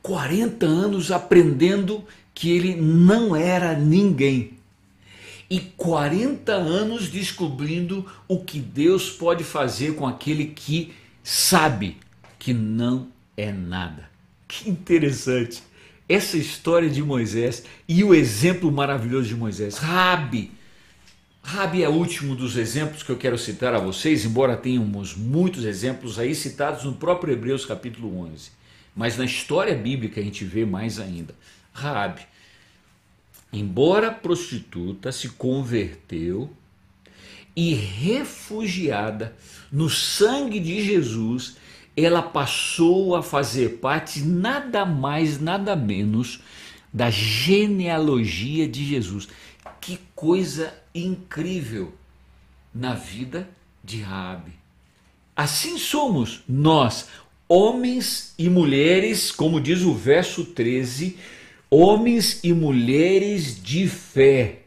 40 0.00 0.64
anos 0.64 1.10
aprendendo 1.10 2.04
que 2.32 2.50
ele 2.50 2.76
não 2.76 3.34
era 3.34 3.74
ninguém 3.74 4.58
e 5.54 5.60
40 5.76 6.52
anos 6.52 7.08
descobrindo 7.08 8.04
o 8.26 8.40
que 8.40 8.58
Deus 8.58 9.08
pode 9.08 9.44
fazer 9.44 9.94
com 9.94 10.04
aquele 10.04 10.46
que 10.46 10.92
sabe 11.22 11.96
que 12.40 12.52
não 12.52 13.06
é 13.36 13.52
nada. 13.52 14.10
Que 14.48 14.68
interessante 14.68 15.62
essa 16.08 16.36
história 16.36 16.90
de 16.90 17.00
Moisés 17.00 17.62
e 17.88 18.02
o 18.02 18.12
exemplo 18.12 18.72
maravilhoso 18.72 19.28
de 19.28 19.36
Moisés. 19.36 19.76
Rabi. 19.76 20.50
Rabi 21.40 21.84
é 21.84 21.88
o 21.88 21.92
último 21.92 22.34
dos 22.34 22.56
exemplos 22.56 23.04
que 23.04 23.10
eu 23.10 23.16
quero 23.16 23.38
citar 23.38 23.74
a 23.74 23.78
vocês, 23.78 24.24
embora 24.24 24.56
tenhamos 24.56 25.14
muitos 25.14 25.64
exemplos 25.64 26.18
aí 26.18 26.34
citados 26.34 26.82
no 26.82 26.94
próprio 26.94 27.32
Hebreus 27.32 27.64
capítulo 27.64 28.18
11. 28.22 28.50
Mas 28.92 29.16
na 29.16 29.24
história 29.24 29.76
bíblica 29.76 30.20
a 30.20 30.24
gente 30.24 30.44
vê 30.44 30.66
mais 30.66 30.98
ainda. 30.98 31.32
Rabi 31.72 32.33
embora 33.58 34.10
prostituta, 34.10 35.12
se 35.12 35.28
converteu 35.30 36.50
e 37.54 37.72
refugiada 37.74 39.36
no 39.70 39.88
sangue 39.88 40.58
de 40.58 40.82
Jesus, 40.84 41.56
ela 41.96 42.20
passou 42.20 43.14
a 43.14 43.22
fazer 43.22 43.78
parte 43.78 44.20
nada 44.20 44.84
mais, 44.84 45.40
nada 45.40 45.76
menos 45.76 46.40
da 46.92 47.10
genealogia 47.10 48.66
de 48.66 48.84
Jesus. 48.84 49.28
Que 49.80 50.00
coisa 50.14 50.74
incrível 50.94 51.94
na 52.74 52.94
vida 52.94 53.48
de 53.84 54.00
Rabi. 54.00 54.52
Assim 55.36 55.78
somos 55.78 56.42
nós, 56.48 57.08
homens 57.48 58.34
e 58.38 58.48
mulheres, 58.48 59.30
como 59.30 59.60
diz 59.60 59.82
o 59.82 59.94
verso 59.94 60.44
13, 60.44 61.16
homens 61.74 62.38
e 62.44 62.52
mulheres 62.52 63.60
de 63.60 63.88
fé 63.88 64.60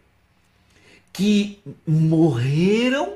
que 1.14 1.60
morreram, 1.88 3.14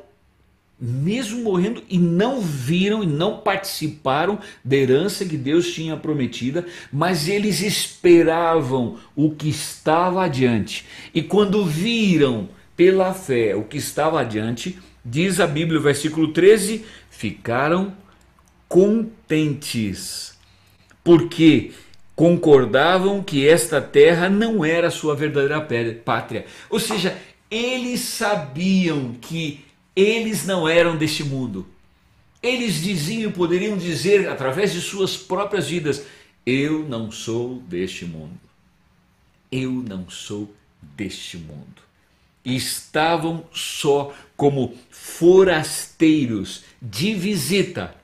mesmo 0.80 1.44
morrendo, 1.44 1.84
e 1.90 2.00
não 2.00 2.40
viram 2.42 3.04
e 3.04 3.06
não 3.06 3.40
participaram 3.40 4.40
da 4.64 4.78
herança 4.78 5.26
que 5.26 5.38
Deus 5.38 5.74
tinha 5.74 5.98
prometida, 5.98 6.66
mas 6.92 7.28
eles 7.28 7.60
esperavam 7.62 8.98
o 9.16 9.32
que 9.32 9.50
estava 9.50 10.24
adiante. 10.24 10.86
E 11.14 11.22
quando 11.22 11.66
viram 11.66 12.50
pela 12.76 13.14
fé 13.14 13.56
o 13.56 13.66
que 13.66 13.78
estava 13.78 14.22
adiante, 14.22 14.80
diz 15.04 15.40
a 15.40 15.46
Bíblia, 15.46 15.80
versículo 15.80 16.30
13: 16.30 16.86
ficaram 17.10 17.94
contentes, 18.70 20.34
porque 21.04 21.72
concordavam 22.22 23.24
que 23.24 23.48
esta 23.48 23.82
terra 23.82 24.30
não 24.30 24.64
era 24.64 24.92
sua 24.92 25.16
verdadeira 25.16 25.92
pátria. 26.06 26.46
Ou 26.70 26.80
seja, 26.80 27.18
eles 27.50 28.02
sabiam 28.02 29.16
que 29.20 29.66
eles 29.96 30.46
não 30.46 30.70
eram 30.70 30.96
deste 30.96 31.24
mundo. 31.24 31.66
Eles 32.40 32.76
diziam, 32.76 33.32
poderiam 33.32 33.76
dizer 33.76 34.30
através 34.30 34.72
de 34.72 34.82
suas 34.82 35.18
próprias 35.18 35.68
vidas: 35.68 36.06
Eu 36.46 36.88
não 36.88 37.12
sou 37.12 37.56
deste 37.68 38.06
mundo. 38.06 38.40
Eu 39.52 39.72
não 39.72 40.08
sou 40.08 40.54
deste 40.80 41.38
mundo. 41.38 41.82
E 42.46 42.56
estavam 42.56 43.46
só 43.52 44.14
como 44.38 44.76
forasteiros 44.92 46.66
de 46.80 47.16
visita 47.16 47.96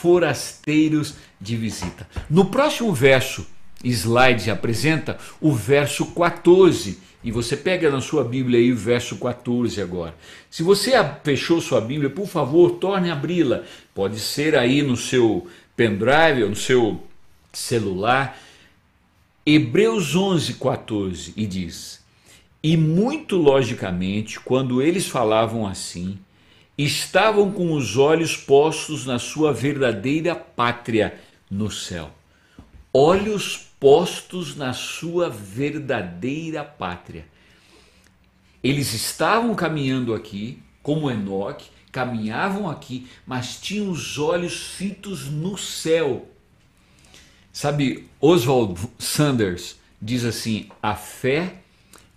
forasteiros 0.00 1.14
de 1.40 1.56
visita. 1.56 2.06
No 2.28 2.46
próximo 2.46 2.92
verso, 2.92 3.46
slide 3.82 4.50
apresenta 4.50 5.16
o 5.40 5.52
verso 5.52 6.06
14. 6.06 6.98
E 7.24 7.32
você 7.32 7.56
pega 7.56 7.90
na 7.90 8.00
sua 8.00 8.22
Bíblia 8.22 8.60
aí 8.60 8.72
o 8.72 8.76
verso 8.76 9.16
14 9.16 9.80
agora. 9.80 10.14
Se 10.50 10.62
você 10.62 10.92
fechou 11.24 11.60
sua 11.60 11.80
Bíblia, 11.80 12.10
por 12.10 12.28
favor, 12.28 12.72
torne 12.72 13.10
a 13.10 13.14
abri-la. 13.14 13.64
Pode 13.94 14.20
ser 14.20 14.54
aí 14.54 14.82
no 14.82 14.96
seu 14.96 15.48
pendrive 15.74 16.44
ou 16.44 16.50
no 16.50 16.56
seu 16.56 17.02
celular. 17.52 18.38
Hebreus 19.44 20.14
11, 20.14 20.54
14 20.54 21.32
e 21.36 21.46
diz: 21.46 22.04
E 22.62 22.76
muito 22.76 23.36
logicamente, 23.36 24.38
quando 24.38 24.82
eles 24.82 25.08
falavam 25.08 25.66
assim, 25.66 26.18
estavam 26.76 27.50
com 27.50 27.72
os 27.72 27.96
olhos 27.96 28.36
postos 28.36 29.06
na 29.06 29.18
sua 29.18 29.52
verdadeira 29.52 30.34
pátria 30.34 31.18
no 31.50 31.70
céu. 31.70 32.10
Olhos 32.92 33.66
postos 33.80 34.56
na 34.56 34.72
sua 34.72 35.30
verdadeira 35.30 36.64
pátria. 36.64 37.26
Eles 38.62 38.92
estavam 38.92 39.54
caminhando 39.54 40.14
aqui, 40.14 40.62
como 40.82 41.10
Enoque, 41.10 41.70
caminhavam 41.92 42.68
aqui, 42.68 43.06
mas 43.26 43.56
tinham 43.60 43.90
os 43.90 44.18
olhos 44.18 44.66
fitos 44.66 45.26
no 45.26 45.56
céu. 45.56 46.28
Sabe, 47.52 48.08
Oswald 48.20 48.78
Sanders 48.98 49.76
diz 50.00 50.24
assim: 50.24 50.68
a 50.82 50.94
fé 50.94 51.54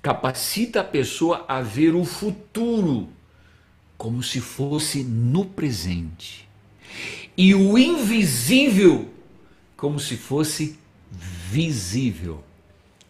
capacita 0.01 0.81
a 0.81 0.83
pessoa 0.83 1.45
a 1.47 1.61
ver 1.61 1.95
o 1.95 2.03
futuro 2.03 3.09
como 4.00 4.24
se 4.24 4.39
fosse 4.39 5.03
no 5.03 5.44
presente, 5.44 6.48
e 7.36 7.53
o 7.53 7.77
invisível 7.77 9.10
como 9.75 10.00
se 10.00 10.15
fosse 10.15 10.79
visível. 11.12 12.41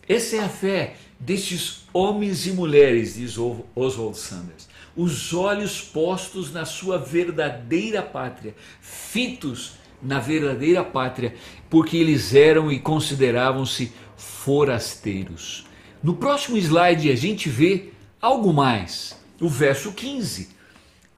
Essa 0.07 0.37
é 0.37 0.39
a 0.39 0.49
fé 0.49 0.95
destes 1.19 1.83
homens 1.93 2.47
e 2.47 2.53
mulheres, 2.53 3.13
diz 3.13 3.37
Oswald 3.75 4.17
Sanders. 4.17 4.67
Os 4.97 5.31
olhos 5.31 5.79
postos 5.79 6.51
na 6.51 6.65
sua 6.65 6.97
verdadeira 6.97 8.01
pátria, 8.01 8.55
fitos 8.81 9.73
na 10.01 10.19
verdadeira 10.19 10.83
pátria, 10.83 11.35
porque 11.69 11.97
eles 11.97 12.33
eram 12.33 12.71
e 12.71 12.79
consideravam-se 12.79 13.91
forasteiros. 14.17 15.67
No 16.01 16.15
próximo 16.15 16.57
slide 16.57 17.11
a 17.11 17.15
gente 17.15 17.47
vê 17.47 17.89
algo 18.19 18.51
mais. 18.51 19.15
O 19.39 19.47
verso 19.47 19.91
15. 19.91 20.57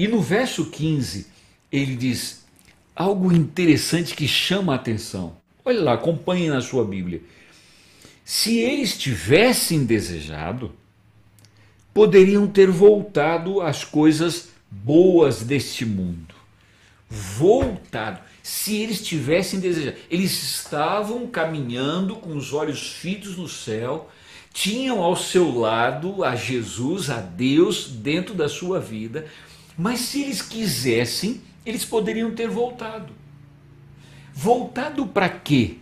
E 0.01 0.07
no 0.07 0.19
verso 0.19 0.65
15, 0.65 1.27
ele 1.71 1.95
diz: 1.95 2.43
algo 2.95 3.31
interessante 3.31 4.15
que 4.15 4.27
chama 4.27 4.73
a 4.73 4.75
atenção. 4.75 5.37
Olha 5.63 5.79
lá, 5.79 5.93
acompanhe 5.93 6.49
na 6.49 6.59
sua 6.59 6.83
Bíblia. 6.83 7.21
Se 8.25 8.57
eles 8.57 8.97
tivessem 8.97 9.85
desejado, 9.85 10.71
poderiam 11.93 12.47
ter 12.47 12.71
voltado 12.71 13.61
às 13.61 13.83
coisas 13.83 14.49
boas 14.71 15.43
deste 15.43 15.85
mundo. 15.85 16.33
Voltado. 17.07 18.21
Se 18.41 18.77
eles 18.77 19.03
tivessem 19.03 19.59
desejado, 19.59 19.97
eles 20.09 20.31
estavam 20.31 21.27
caminhando 21.27 22.15
com 22.15 22.35
os 22.35 22.53
olhos 22.53 22.89
fitos 22.89 23.37
no 23.37 23.47
céu, 23.47 24.09
tinham 24.51 24.99
ao 25.03 25.15
seu 25.15 25.55
lado 25.55 26.23
a 26.23 26.35
Jesus, 26.35 27.11
a 27.11 27.19
Deus 27.19 27.87
dentro 27.87 28.33
da 28.33 28.49
sua 28.49 28.79
vida, 28.79 29.27
mas 29.77 29.99
se 29.99 30.21
eles 30.21 30.41
quisessem, 30.41 31.41
eles 31.65 31.85
poderiam 31.85 32.33
ter 32.33 32.49
voltado. 32.49 33.13
Voltado 34.33 35.07
para 35.07 35.29
quê? 35.29 35.77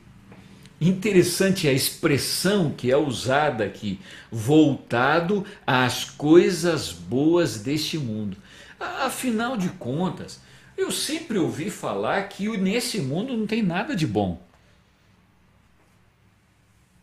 Interessante 0.82 1.68
a 1.68 1.74
expressão 1.74 2.72
que 2.72 2.90
é 2.90 2.96
usada 2.96 3.66
aqui, 3.66 4.00
voltado 4.32 5.46
às 5.68 6.06
coisas 6.06 6.92
boas 6.92 7.60
deste 7.60 7.98
mundo. 7.98 8.38
Afinal 8.80 9.58
de 9.58 9.70
contas, 9.70 10.40
eu 10.78 10.90
sempre 10.92 11.38
ouvi 11.38 11.70
falar 11.70 12.30
que 12.30 12.48
nesse 12.58 13.02
mundo 13.02 13.36
não 13.36 13.46
tem 13.46 13.62
nada 13.62 13.94
de 13.94 14.08
bom. 14.08 14.42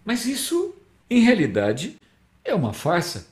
Mas 0.03 0.25
isso, 0.25 0.75
em 1.11 1.21
realidade, 1.21 1.97
é 2.43 2.55
uma 2.55 2.73
farsa. 2.73 3.27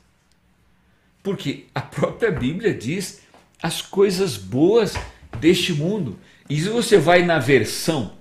Porque 1.23 1.67
a 1.75 1.81
própria 1.81 2.31
Bíblia 2.31 2.75
diz 2.75 3.23
as 3.64 3.80
coisas 3.80 4.37
boas 4.37 4.92
deste 5.40 5.73
mundo. 5.73 6.18
E 6.50 6.61
se 6.61 6.68
você 6.68 6.99
vai 6.99 7.23
na 7.23 7.38
versão 7.38 8.12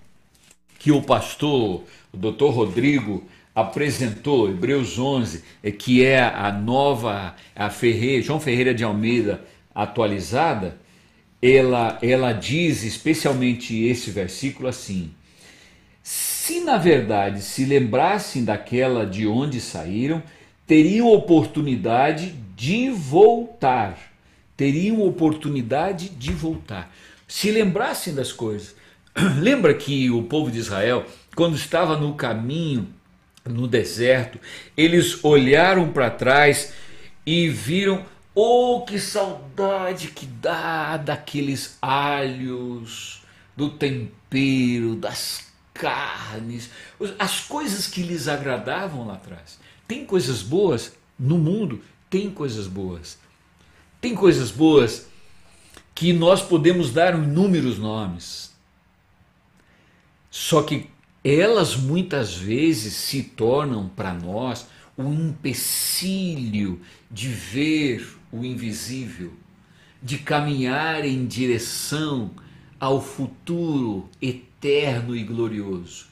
que 0.79 0.89
o 0.89 1.01
pastor, 1.01 1.83
o 2.13 2.17
doutor 2.17 2.51
Rodrigo, 2.51 3.25
apresentou, 3.53 4.49
Hebreus 4.49 4.97
11, 4.97 5.43
é 5.61 5.69
que 5.69 6.01
é 6.01 6.23
a 6.23 6.49
nova, 6.49 7.35
a 7.53 7.69
Ferreira, 7.69 8.23
João 8.23 8.39
Ferreira 8.39 8.73
de 8.73 8.85
Almeida 8.85 9.43
atualizada, 9.75 10.77
ela, 11.41 11.99
ela 12.01 12.31
diz 12.31 12.85
especialmente 12.85 13.83
esse 13.83 14.11
versículo 14.11 14.69
assim: 14.69 15.11
Se 16.01 16.61
na 16.61 16.77
verdade 16.77 17.41
se 17.41 17.65
lembrassem 17.65 18.45
daquela 18.45 19.05
de 19.05 19.27
onde 19.27 19.59
saíram, 19.59 20.23
teriam 20.65 21.11
oportunidade 21.11 22.33
de 22.55 22.89
voltar. 22.89 24.12
Teriam 24.55 25.01
oportunidade 25.01 26.09
de 26.09 26.31
voltar. 26.31 26.93
Se 27.27 27.51
lembrassem 27.51 28.13
das 28.13 28.31
coisas. 28.31 28.75
Lembra 29.39 29.73
que 29.73 30.09
o 30.09 30.23
povo 30.23 30.51
de 30.51 30.59
Israel, 30.59 31.05
quando 31.35 31.55
estava 31.55 31.97
no 31.97 32.15
caminho, 32.15 32.87
no 33.45 33.67
deserto, 33.67 34.39
eles 34.77 35.23
olharam 35.23 35.91
para 35.91 36.09
trás 36.09 36.73
e 37.25 37.49
viram 37.49 38.05
Oh, 38.35 38.83
que 38.87 38.99
saudade 38.99 40.07
que 40.07 40.25
dá 40.25 40.97
daqueles 40.97 41.77
alhos, 41.79 43.21
do 43.55 43.69
tempero, 43.69 44.95
das 44.95 45.53
carnes, 45.71 46.71
as 47.19 47.41
coisas 47.41 47.85
que 47.85 48.01
lhes 48.01 48.27
agradavam 48.27 49.05
lá 49.05 49.13
atrás. 49.13 49.59
Tem 49.87 50.03
coisas 50.03 50.41
boas 50.41 50.93
no 51.17 51.37
mundo, 51.37 51.81
tem 52.09 52.31
coisas 52.31 52.65
boas. 52.65 53.19
Tem 54.03 54.13
coisas 54.13 54.51
boas 54.51 55.07
que 55.95 56.11
nós 56.11 56.41
podemos 56.41 56.91
dar 56.91 57.15
inúmeros 57.15 57.79
nomes. 57.79 58.51
Só 60.29 60.61
que 60.61 60.89
elas 61.23 61.77
muitas 61.77 62.35
vezes 62.35 62.95
se 62.95 63.23
tornam 63.23 63.87
para 63.87 64.13
nós 64.13 64.67
um 64.97 65.29
empecilho 65.29 66.81
de 67.09 67.29
ver 67.29 68.05
o 68.29 68.43
invisível, 68.43 69.31
de 70.01 70.17
caminhar 70.17 71.05
em 71.05 71.25
direção 71.25 72.31
ao 72.77 73.01
futuro 73.01 74.09
eterno 74.21 75.15
e 75.15 75.23
glorioso. 75.23 76.07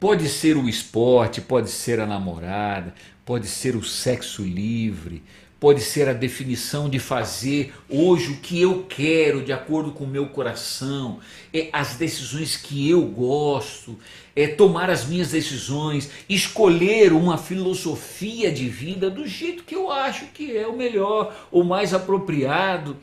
Pode 0.00 0.28
ser 0.28 0.56
o 0.56 0.68
esporte, 0.68 1.40
pode 1.40 1.70
ser 1.70 2.00
a 2.00 2.06
namorada, 2.06 2.92
pode 3.24 3.46
ser 3.46 3.76
o 3.76 3.84
sexo 3.84 4.42
livre, 4.42 5.22
pode 5.64 5.80
ser 5.80 6.10
a 6.10 6.12
definição 6.12 6.90
de 6.90 6.98
fazer 6.98 7.72
hoje 7.88 8.32
o 8.32 8.36
que 8.36 8.60
eu 8.60 8.82
quero, 8.82 9.42
de 9.42 9.50
acordo 9.50 9.92
com 9.92 10.04
o 10.04 10.06
meu 10.06 10.26
coração, 10.26 11.20
é 11.54 11.70
as 11.72 11.96
decisões 11.96 12.54
que 12.54 12.90
eu 12.90 13.00
gosto, 13.06 13.98
é 14.36 14.46
tomar 14.46 14.90
as 14.90 15.06
minhas 15.06 15.30
decisões, 15.30 16.10
escolher 16.28 17.14
uma 17.14 17.38
filosofia 17.38 18.52
de 18.52 18.68
vida 18.68 19.08
do 19.08 19.26
jeito 19.26 19.64
que 19.64 19.74
eu 19.74 19.90
acho 19.90 20.26
que 20.34 20.54
é 20.54 20.66
o 20.66 20.76
melhor, 20.76 21.34
o 21.50 21.64
mais 21.64 21.94
apropriado. 21.94 22.98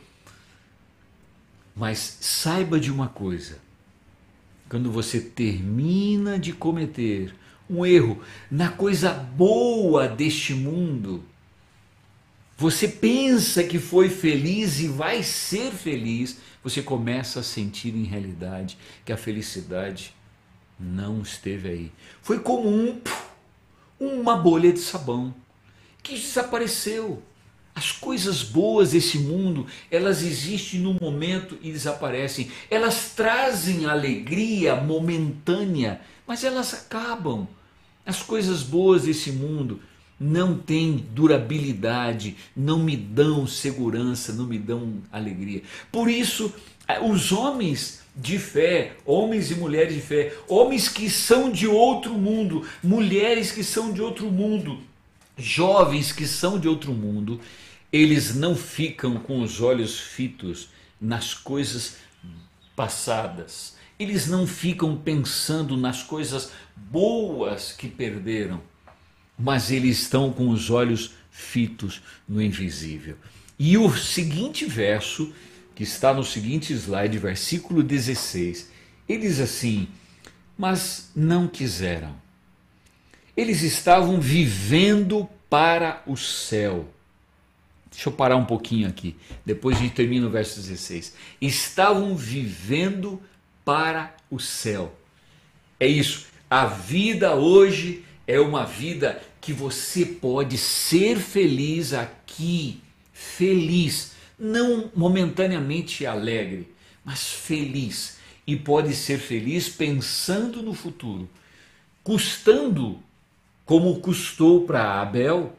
Mas 1.74 2.18
saiba 2.20 2.78
de 2.78 2.92
uma 2.92 3.08
coisa: 3.08 3.58
quando 4.68 4.88
você 4.88 5.18
termina 5.18 6.38
de 6.38 6.52
cometer 6.52 7.34
um 7.68 7.84
erro 7.84 8.20
na 8.48 8.68
coisa 8.68 9.12
boa 9.12 10.06
deste 10.06 10.54
mundo, 10.54 11.24
você 12.56 12.86
pensa 12.86 13.64
que 13.64 13.78
foi 13.78 14.08
feliz 14.08 14.80
e 14.80 14.88
vai 14.88 15.22
ser 15.22 15.72
feliz, 15.72 16.38
você 16.62 16.82
começa 16.82 17.40
a 17.40 17.42
sentir 17.42 17.94
em 17.94 18.04
realidade 18.04 18.78
que 19.04 19.12
a 19.12 19.16
felicidade 19.16 20.14
não 20.78 21.22
esteve 21.22 21.68
aí. 21.68 21.92
Foi 22.20 22.38
como 22.38 22.68
um, 22.68 23.00
uma 23.98 24.36
bolha 24.36 24.72
de 24.72 24.80
sabão 24.80 25.34
que 26.02 26.14
desapareceu. 26.14 27.22
As 27.74 27.90
coisas 27.90 28.42
boas 28.42 28.90
desse 28.90 29.18
mundo, 29.18 29.66
elas 29.90 30.22
existem 30.22 30.80
no 30.80 30.92
momento 30.94 31.58
e 31.62 31.72
desaparecem. 31.72 32.50
Elas 32.70 33.12
trazem 33.16 33.86
alegria 33.86 34.76
momentânea, 34.76 36.00
mas 36.26 36.44
elas 36.44 36.74
acabam. 36.74 37.48
As 38.04 38.22
coisas 38.22 38.62
boas 38.62 39.04
desse 39.04 39.32
mundo 39.32 39.80
não 40.22 40.56
têm 40.56 41.04
durabilidade, 41.10 42.36
não 42.56 42.78
me 42.78 42.96
dão 42.96 43.46
segurança, 43.46 44.32
não 44.32 44.46
me 44.46 44.58
dão 44.58 45.02
alegria. 45.10 45.62
Por 45.90 46.08
isso, 46.08 46.54
os 47.02 47.32
homens 47.32 48.02
de 48.14 48.38
fé, 48.38 48.96
homens 49.04 49.50
e 49.50 49.56
mulheres 49.56 49.94
de 49.94 50.00
fé, 50.00 50.32
homens 50.46 50.88
que 50.88 51.10
são 51.10 51.50
de 51.50 51.66
outro 51.66 52.14
mundo, 52.14 52.64
mulheres 52.82 53.50
que 53.50 53.64
são 53.64 53.92
de 53.92 54.00
outro 54.00 54.30
mundo, 54.30 54.78
jovens 55.36 56.12
que 56.12 56.26
são 56.26 56.58
de 56.58 56.68
outro 56.68 56.92
mundo, 56.92 57.40
eles 57.92 58.34
não 58.34 58.54
ficam 58.54 59.16
com 59.16 59.42
os 59.42 59.60
olhos 59.60 59.98
fitos 59.98 60.68
nas 61.00 61.34
coisas 61.34 61.96
passadas. 62.76 63.74
Eles 63.98 64.26
não 64.28 64.46
ficam 64.46 64.96
pensando 64.96 65.76
nas 65.76 66.02
coisas 66.02 66.52
boas 66.76 67.72
que 67.72 67.88
perderam 67.88 68.60
mas 69.38 69.70
eles 69.70 70.00
estão 70.00 70.32
com 70.32 70.48
os 70.48 70.70
olhos 70.70 71.14
fitos 71.30 72.02
no 72.28 72.40
invisível. 72.40 73.16
E 73.58 73.78
o 73.78 73.94
seguinte 73.94 74.64
verso, 74.66 75.32
que 75.74 75.82
está 75.82 76.12
no 76.12 76.24
seguinte 76.24 76.72
slide, 76.72 77.18
versículo 77.18 77.82
16, 77.82 78.70
ele 79.08 79.28
diz 79.28 79.40
assim: 79.40 79.88
Mas 80.56 81.10
não 81.14 81.48
quiseram. 81.48 82.14
Eles 83.36 83.62
estavam 83.62 84.20
vivendo 84.20 85.28
para 85.48 86.02
o 86.06 86.16
céu. 86.16 86.88
Deixa 87.90 88.08
eu 88.08 88.12
parar 88.12 88.36
um 88.36 88.44
pouquinho 88.44 88.88
aqui, 88.88 89.16
depois 89.44 89.76
a 89.76 89.80
gente 89.80 89.94
termina 89.94 90.26
o 90.26 90.30
verso 90.30 90.56
16. 90.60 91.14
Estavam 91.40 92.16
vivendo 92.16 93.22
para 93.64 94.14
o 94.30 94.38
céu. 94.40 94.94
É 95.78 95.86
isso. 95.86 96.26
A 96.48 96.64
vida 96.66 97.34
hoje 97.34 98.04
é 98.26 98.38
uma 98.40 98.64
vida 98.64 99.20
que 99.40 99.52
você 99.52 100.04
pode 100.06 100.56
ser 100.56 101.18
feliz 101.18 101.92
aqui, 101.92 102.80
feliz, 103.12 104.12
não 104.38 104.90
momentaneamente 104.94 106.06
alegre, 106.06 106.72
mas 107.04 107.32
feliz. 107.32 108.18
E 108.46 108.56
pode 108.56 108.94
ser 108.94 109.18
feliz 109.18 109.68
pensando 109.68 110.62
no 110.62 110.74
futuro, 110.74 111.28
custando 112.02 112.98
como 113.64 114.00
custou 114.00 114.66
para 114.66 115.00
Abel, 115.00 115.54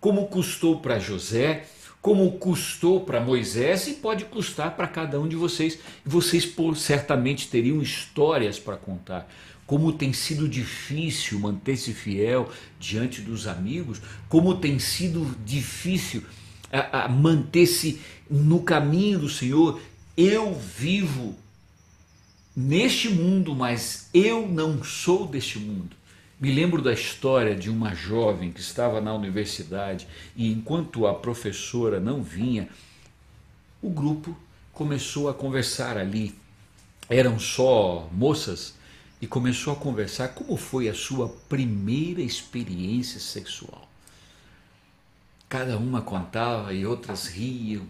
como 0.00 0.26
custou 0.28 0.78
para 0.80 0.98
José, 0.98 1.64
como 2.02 2.30
custou 2.32 3.00
para 3.00 3.20
Moisés 3.20 3.88
e 3.88 3.94
pode 3.94 4.26
custar 4.26 4.76
para 4.76 4.86
cada 4.86 5.18
um 5.18 5.26
de 5.26 5.34
vocês. 5.34 5.78
Vocês 6.04 6.48
certamente 6.76 7.48
teriam 7.48 7.82
histórias 7.82 8.58
para 8.58 8.76
contar 8.76 9.28
como 9.66 9.92
tem 9.92 10.12
sido 10.12 10.48
difícil 10.48 11.40
manter-se 11.40 11.92
fiel 11.92 12.50
diante 12.78 13.20
dos 13.20 13.46
amigos, 13.48 14.00
como 14.28 14.56
tem 14.56 14.78
sido 14.78 15.36
difícil 15.44 16.22
manter-se 17.10 18.00
no 18.30 18.62
caminho 18.62 19.18
do 19.18 19.28
Senhor. 19.28 19.80
Eu 20.16 20.54
vivo 20.54 21.34
neste 22.54 23.08
mundo, 23.08 23.54
mas 23.54 24.08
eu 24.14 24.46
não 24.46 24.82
sou 24.84 25.26
deste 25.26 25.58
mundo. 25.58 25.96
Me 26.38 26.52
lembro 26.52 26.82
da 26.82 26.92
história 26.92 27.54
de 27.54 27.68
uma 27.70 27.94
jovem 27.94 28.52
que 28.52 28.60
estava 28.60 29.00
na 29.00 29.12
universidade 29.14 30.06
e 30.36 30.52
enquanto 30.52 31.06
a 31.06 31.14
professora 31.14 31.98
não 31.98 32.22
vinha, 32.22 32.68
o 33.82 33.90
grupo 33.90 34.36
começou 34.72 35.28
a 35.28 35.34
conversar 35.34 35.96
ali. 35.96 36.34
Eram 37.08 37.38
só 37.38 38.08
moças 38.12 38.75
e 39.20 39.26
começou 39.26 39.72
a 39.72 39.76
conversar 39.76 40.28
como 40.28 40.56
foi 40.56 40.88
a 40.88 40.94
sua 40.94 41.28
primeira 41.48 42.20
experiência 42.20 43.18
sexual. 43.18 43.88
Cada 45.48 45.78
uma 45.78 46.02
contava 46.02 46.74
e 46.74 46.84
outras 46.84 47.26
riam, 47.26 47.86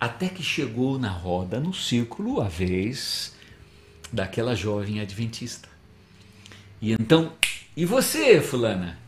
até 0.00 0.28
que 0.28 0.42
chegou 0.42 0.98
na 0.98 1.10
roda, 1.10 1.60
no 1.60 1.72
círculo, 1.72 2.40
a 2.40 2.48
vez 2.48 3.34
daquela 4.12 4.54
jovem 4.54 5.00
adventista. 5.00 5.68
E 6.80 6.92
então, 6.92 7.32
e 7.76 7.84
você, 7.84 8.40
fulana? 8.40 8.98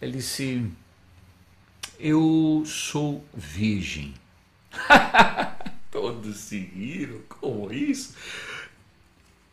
Ele 0.00 0.12
disse: 0.12 0.70
Eu 1.98 2.62
sou 2.66 3.24
virgem. 3.34 4.14
Todos 5.90 6.36
se 6.36 6.58
riram, 6.58 7.20
como 7.28 7.72
isso? 7.72 8.14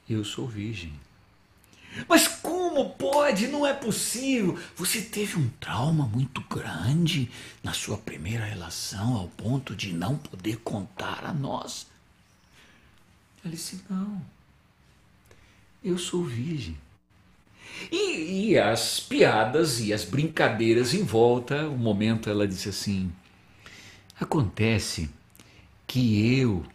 Eu 0.10 0.24
sou 0.24 0.48
virgem. 0.48 0.94
Mas 2.08 2.28
como 2.28 2.89
pode? 2.91 3.48
Não 3.48 3.65
é 3.65 3.74
possível. 3.74 4.60
Você 4.76 5.02
teve 5.02 5.38
um 5.38 5.50
trauma 5.60 6.06
muito 6.06 6.41
grande 6.41 7.32
na 7.63 7.74
sua 7.74 7.98
primeira 7.98 8.44
relação 8.44 9.15
ao 9.15 9.30
ponto 9.30 9.76
de 9.76 9.94
não 9.94 10.18
poder 10.18 10.58
contar 10.58 11.24
a 11.26 11.34
nós. 11.34 11.88
Ele 13.44 13.56
disse: 13.56 13.82
Não, 13.89 14.22
eu 15.84 15.98
sou 15.98 16.24
virgem. 16.24 16.78
E, 17.91 18.52
e, 18.52 18.58
as 18.58 19.00
piadas 19.00 19.80
e 19.82 19.94
as 19.94 20.06
brincadeiras 20.06 20.94
em 20.94 21.04
volta, 21.04 21.68
um 21.68 21.78
momento 21.78 22.30
ela 22.30 22.48
disse 22.48 22.70
assim: 22.70 23.12
Acontece 24.20 25.10
que 25.88 26.39
eu 26.39 26.65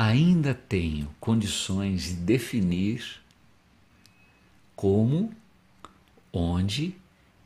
ainda 0.00 0.54
tenho 0.54 1.08
condições 1.18 2.04
de 2.04 2.12
definir 2.12 3.04
como, 4.76 5.32
onde 6.32 6.94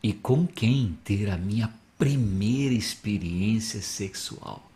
e 0.03 0.13
com 0.13 0.47
quem 0.47 0.99
ter 1.03 1.31
a 1.31 1.39
minha 1.39 1.73
primeira 1.97 2.75
experiência 2.75 3.81
sexual. 3.81 4.71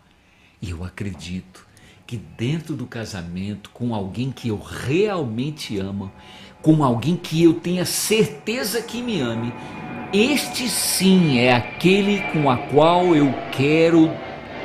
E 0.63 0.71
eu 0.71 0.83
acredito 0.85 1.67
que 2.07 2.17
dentro 2.17 2.75
do 2.75 2.87
casamento, 2.87 3.69
com 3.69 3.95
alguém 3.95 4.33
que 4.33 4.49
eu 4.49 4.59
realmente 4.59 5.79
amo, 5.79 6.11
com 6.63 6.83
alguém 6.83 7.15
que 7.15 7.43
eu 7.43 7.61
tenha 7.61 7.85
certeza 7.85 8.81
que 8.81 9.03
me 9.03 9.21
ame, 9.21 9.53
este 10.15 10.67
sim 10.67 11.37
é 11.37 11.53
aquele 11.53 12.23
com 12.33 12.51
a 12.51 12.57
qual 12.57 13.15
eu 13.15 13.35
quero 13.53 14.11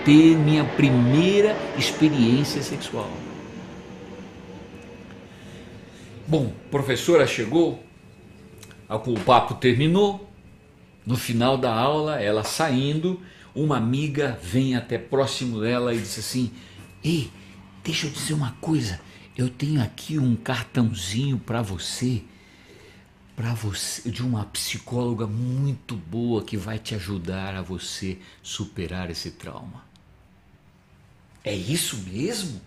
ter 0.03 0.35
minha 0.35 0.63
primeira 0.63 1.55
experiência 1.77 2.61
sexual. 2.61 3.11
Bom, 6.27 6.53
professora 6.69 7.27
chegou, 7.27 7.83
o 8.87 9.19
papo 9.19 9.55
terminou. 9.55 10.27
No 11.05 11.17
final 11.17 11.57
da 11.57 11.73
aula, 11.73 12.21
ela 12.21 12.43
saindo, 12.43 13.19
uma 13.55 13.75
amiga 13.77 14.39
vem 14.41 14.75
até 14.75 14.97
próximo 14.97 15.59
dela 15.59 15.93
e 15.93 15.99
diz 15.99 16.19
assim: 16.19 16.51
Ei, 17.03 17.29
deixa 17.83 18.07
eu 18.07 18.11
dizer 18.11 18.33
uma 18.33 18.51
coisa. 18.61 18.99
Eu 19.35 19.49
tenho 19.49 19.81
aqui 19.81 20.19
um 20.19 20.35
cartãozinho 20.35 21.39
para 21.39 21.61
você, 21.61 22.21
para 23.35 23.53
você, 23.53 24.09
de 24.09 24.21
uma 24.21 24.45
psicóloga 24.45 25.25
muito 25.25 25.95
boa 25.95 26.43
que 26.43 26.55
vai 26.55 26.77
te 26.77 26.93
ajudar 26.93 27.55
a 27.55 27.61
você 27.61 28.19
superar 28.43 29.09
esse 29.09 29.31
trauma. 29.31 29.90
É 31.43 31.53
isso 31.53 31.97
mesmo? 32.11 32.61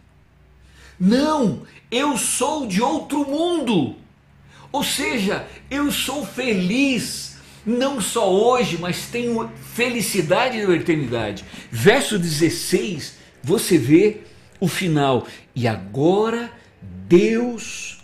Não, 0.98 1.62
eu 1.90 2.16
sou 2.16 2.66
de 2.66 2.80
outro 2.80 3.24
mundo. 3.24 3.96
Ou 4.72 4.82
seja, 4.82 5.46
eu 5.70 5.92
sou 5.92 6.26
feliz, 6.26 7.36
não 7.64 8.00
só 8.00 8.32
hoje, 8.32 8.76
mas 8.78 9.06
tenho 9.06 9.48
felicidade 9.74 10.60
na 10.64 10.74
eternidade. 10.74 11.44
Verso 11.70 12.18
16, 12.18 13.14
você 13.42 13.78
vê 13.78 14.22
o 14.58 14.66
final. 14.66 15.26
E 15.54 15.68
agora 15.68 16.52
Deus 17.06 18.02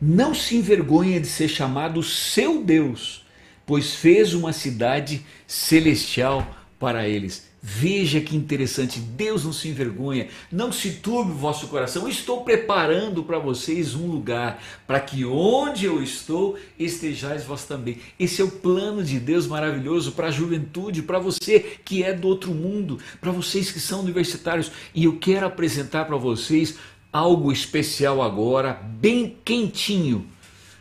não 0.00 0.34
se 0.34 0.56
envergonha 0.56 1.20
de 1.20 1.28
ser 1.28 1.48
chamado 1.48 2.02
seu 2.02 2.62
Deus, 2.62 3.24
pois 3.64 3.94
fez 3.94 4.34
uma 4.34 4.52
cidade 4.52 5.24
celestial 5.46 6.46
para 6.78 7.08
eles. 7.08 7.48
Veja 7.68 8.20
que 8.20 8.36
interessante, 8.36 9.00
Deus 9.00 9.44
não 9.44 9.52
se 9.52 9.66
envergonha, 9.66 10.28
não 10.52 10.70
se 10.70 10.92
turbe 10.92 11.32
o 11.32 11.34
vosso 11.34 11.66
coração. 11.66 12.08
Estou 12.08 12.44
preparando 12.44 13.24
para 13.24 13.40
vocês 13.40 13.92
um 13.92 14.06
lugar, 14.06 14.62
para 14.86 15.00
que 15.00 15.24
onde 15.24 15.84
eu 15.84 16.00
estou 16.00 16.56
estejais 16.78 17.42
vós 17.42 17.64
também. 17.64 17.98
Esse 18.20 18.40
é 18.40 18.44
o 18.44 18.52
plano 18.52 19.02
de 19.02 19.18
Deus 19.18 19.48
maravilhoso 19.48 20.12
para 20.12 20.28
a 20.28 20.30
juventude, 20.30 21.02
para 21.02 21.18
você 21.18 21.58
que 21.84 22.04
é 22.04 22.12
do 22.12 22.28
outro 22.28 22.52
mundo, 22.54 23.00
para 23.20 23.32
vocês 23.32 23.72
que 23.72 23.80
são 23.80 23.98
universitários. 23.98 24.70
E 24.94 25.02
eu 25.02 25.18
quero 25.18 25.44
apresentar 25.44 26.04
para 26.04 26.16
vocês 26.16 26.76
algo 27.12 27.50
especial 27.50 28.22
agora, 28.22 28.74
bem 28.74 29.36
quentinho. 29.44 30.24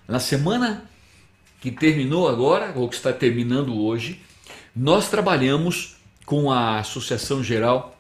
Na 0.08 0.20
semana 0.20 0.88
que 1.60 1.72
terminou 1.72 2.30
agora, 2.30 2.74
ou 2.76 2.88
que 2.88 2.96
está 2.96 3.12
terminando 3.12 3.76
hoje, 3.76 4.22
nós 4.76 5.10
trabalhamos 5.10 5.95
com 6.26 6.52
a 6.52 6.80
Associação 6.80 7.44
Geral 7.44 8.00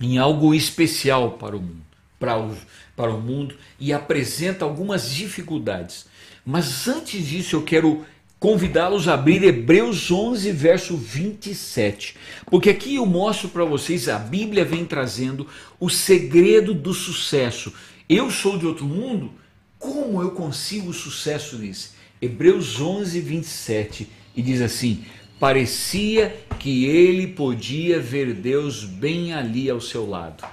em 0.00 0.18
algo 0.18 0.54
especial 0.54 1.32
para 1.32 1.56
o 1.56 1.60
mundo, 1.60 1.82
para 2.18 2.38
o, 2.38 2.56
para 2.96 3.12
o 3.12 3.20
mundo 3.20 3.56
e 3.80 3.92
apresenta 3.92 4.64
algumas 4.64 5.10
dificuldades. 5.10 6.06
Mas 6.44 6.86
antes 6.86 7.26
disso, 7.26 7.56
eu 7.56 7.62
quero 7.62 8.06
convidá-los 8.38 9.08
a 9.08 9.14
abrir 9.14 9.42
Hebreus 9.42 10.10
11, 10.10 10.52
verso 10.52 10.96
27. 10.96 12.16
Porque 12.46 12.70
aqui 12.70 12.94
eu 12.94 13.04
mostro 13.04 13.48
para 13.48 13.64
vocês, 13.64 14.08
a 14.08 14.18
Bíblia 14.18 14.64
vem 14.64 14.84
trazendo 14.84 15.46
o 15.80 15.90
segredo 15.90 16.72
do 16.72 16.94
sucesso. 16.94 17.72
Eu 18.08 18.30
sou 18.30 18.56
de 18.56 18.66
outro 18.66 18.86
mundo, 18.86 19.32
como 19.78 20.22
eu 20.22 20.30
consigo 20.30 20.92
sucesso 20.92 21.58
nisso? 21.58 21.94
Hebreus 22.20 22.80
11, 22.80 23.20
27, 23.20 24.08
e 24.34 24.42
diz 24.42 24.60
assim: 24.60 25.04
Parecia 25.38 26.36
que 26.58 26.86
ele 26.86 27.28
podia 27.28 28.00
ver 28.00 28.34
Deus 28.34 28.84
bem 28.84 29.32
ali 29.32 29.70
ao 29.70 29.80
seu 29.80 30.08
lado. 30.08 30.44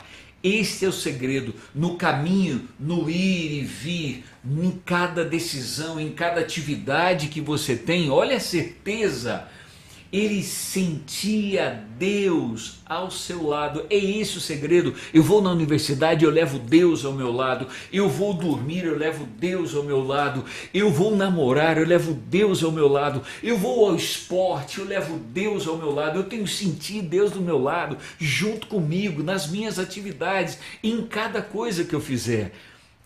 Este 0.44 0.86
é 0.86 0.88
o 0.88 0.94
segredo 0.94 1.56
no 1.74 1.96
caminho, 1.96 2.68
no 2.80 3.10
ir 3.10 3.62
e 3.62 3.62
vir, 3.64 4.24
em 4.46 4.72
cada 4.86 5.26
decisão, 5.26 6.00
em 6.00 6.12
cada 6.12 6.42
atividade 6.42 7.30
que 7.30 7.42
você 7.42 7.76
tem. 7.76 8.12
Olha 8.12 8.38
a 8.38 8.40
certeza 8.40 9.48
ele 10.16 10.42
sentia 10.44 11.84
Deus 11.98 12.76
ao 12.86 13.12
seu 13.12 13.46
lado. 13.46 13.86
É 13.90 13.98
esse 13.98 14.38
o 14.38 14.42
segredo. 14.42 14.94
Eu 15.14 15.22
vou 15.22 15.42
na 15.42 15.52
universidade, 15.52 16.24
eu 16.24 16.32
levo 16.32 16.58
Deus 16.58 17.04
ao 17.04 17.12
meu 17.12 17.32
lado. 17.32 17.68
Eu 17.92 18.08
vou 18.08 18.34
dormir, 18.34 18.86
eu 18.86 18.98
levo 18.98 19.26
Deus 19.26 19.76
ao 19.76 19.84
meu 19.84 20.02
lado. 20.02 20.46
Eu 20.74 20.90
vou 20.90 21.16
namorar, 21.16 21.78
eu 21.78 21.86
levo 21.86 22.14
Deus 22.14 22.64
ao 22.64 22.72
meu 22.72 22.88
lado. 22.88 23.22
Eu 23.44 23.58
vou 23.58 23.90
ao 23.90 23.96
esporte, 23.96 24.80
eu 24.80 24.86
levo 24.86 25.18
Deus 25.18 25.68
ao 25.68 25.78
meu 25.78 25.92
lado. 25.92 26.20
Eu 26.20 26.24
tenho 26.24 26.48
sentido 26.48 27.10
Deus 27.10 27.32
do 27.32 27.42
meu 27.42 27.62
lado, 27.62 27.98
junto 28.18 28.68
comigo, 28.68 29.22
nas 29.22 29.48
minhas 29.50 29.78
atividades, 29.78 30.58
em 30.82 31.06
cada 31.06 31.42
coisa 31.42 31.84
que 31.84 31.94
eu 31.94 32.02
fizer. 32.02 32.52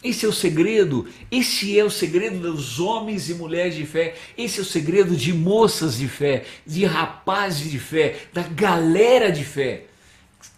Esse 0.02 0.26
é 0.26 0.30
o 0.30 0.34
segredo, 0.34 1.08
esse 1.30 1.78
é 1.78 1.84
o 1.84 1.90
segredo 1.90 2.40
dos 2.40 2.80
homens 2.80 3.30
e 3.30 3.34
mulheres 3.34 3.76
de 3.76 3.86
fé, 3.86 4.16
esse 4.38 4.60
é 4.60 4.62
o 4.62 4.66
segredo 4.66 5.16
de 5.16 5.34
moças 5.34 5.98
de 5.98 6.08
fé, 6.08 6.46
de 6.66 6.86
rapazes 6.86 7.70
de 7.70 7.80
fé, 7.80 8.28
da 8.34 8.44
galera 8.44 9.30
de 9.30 9.44
fé. 9.44 9.86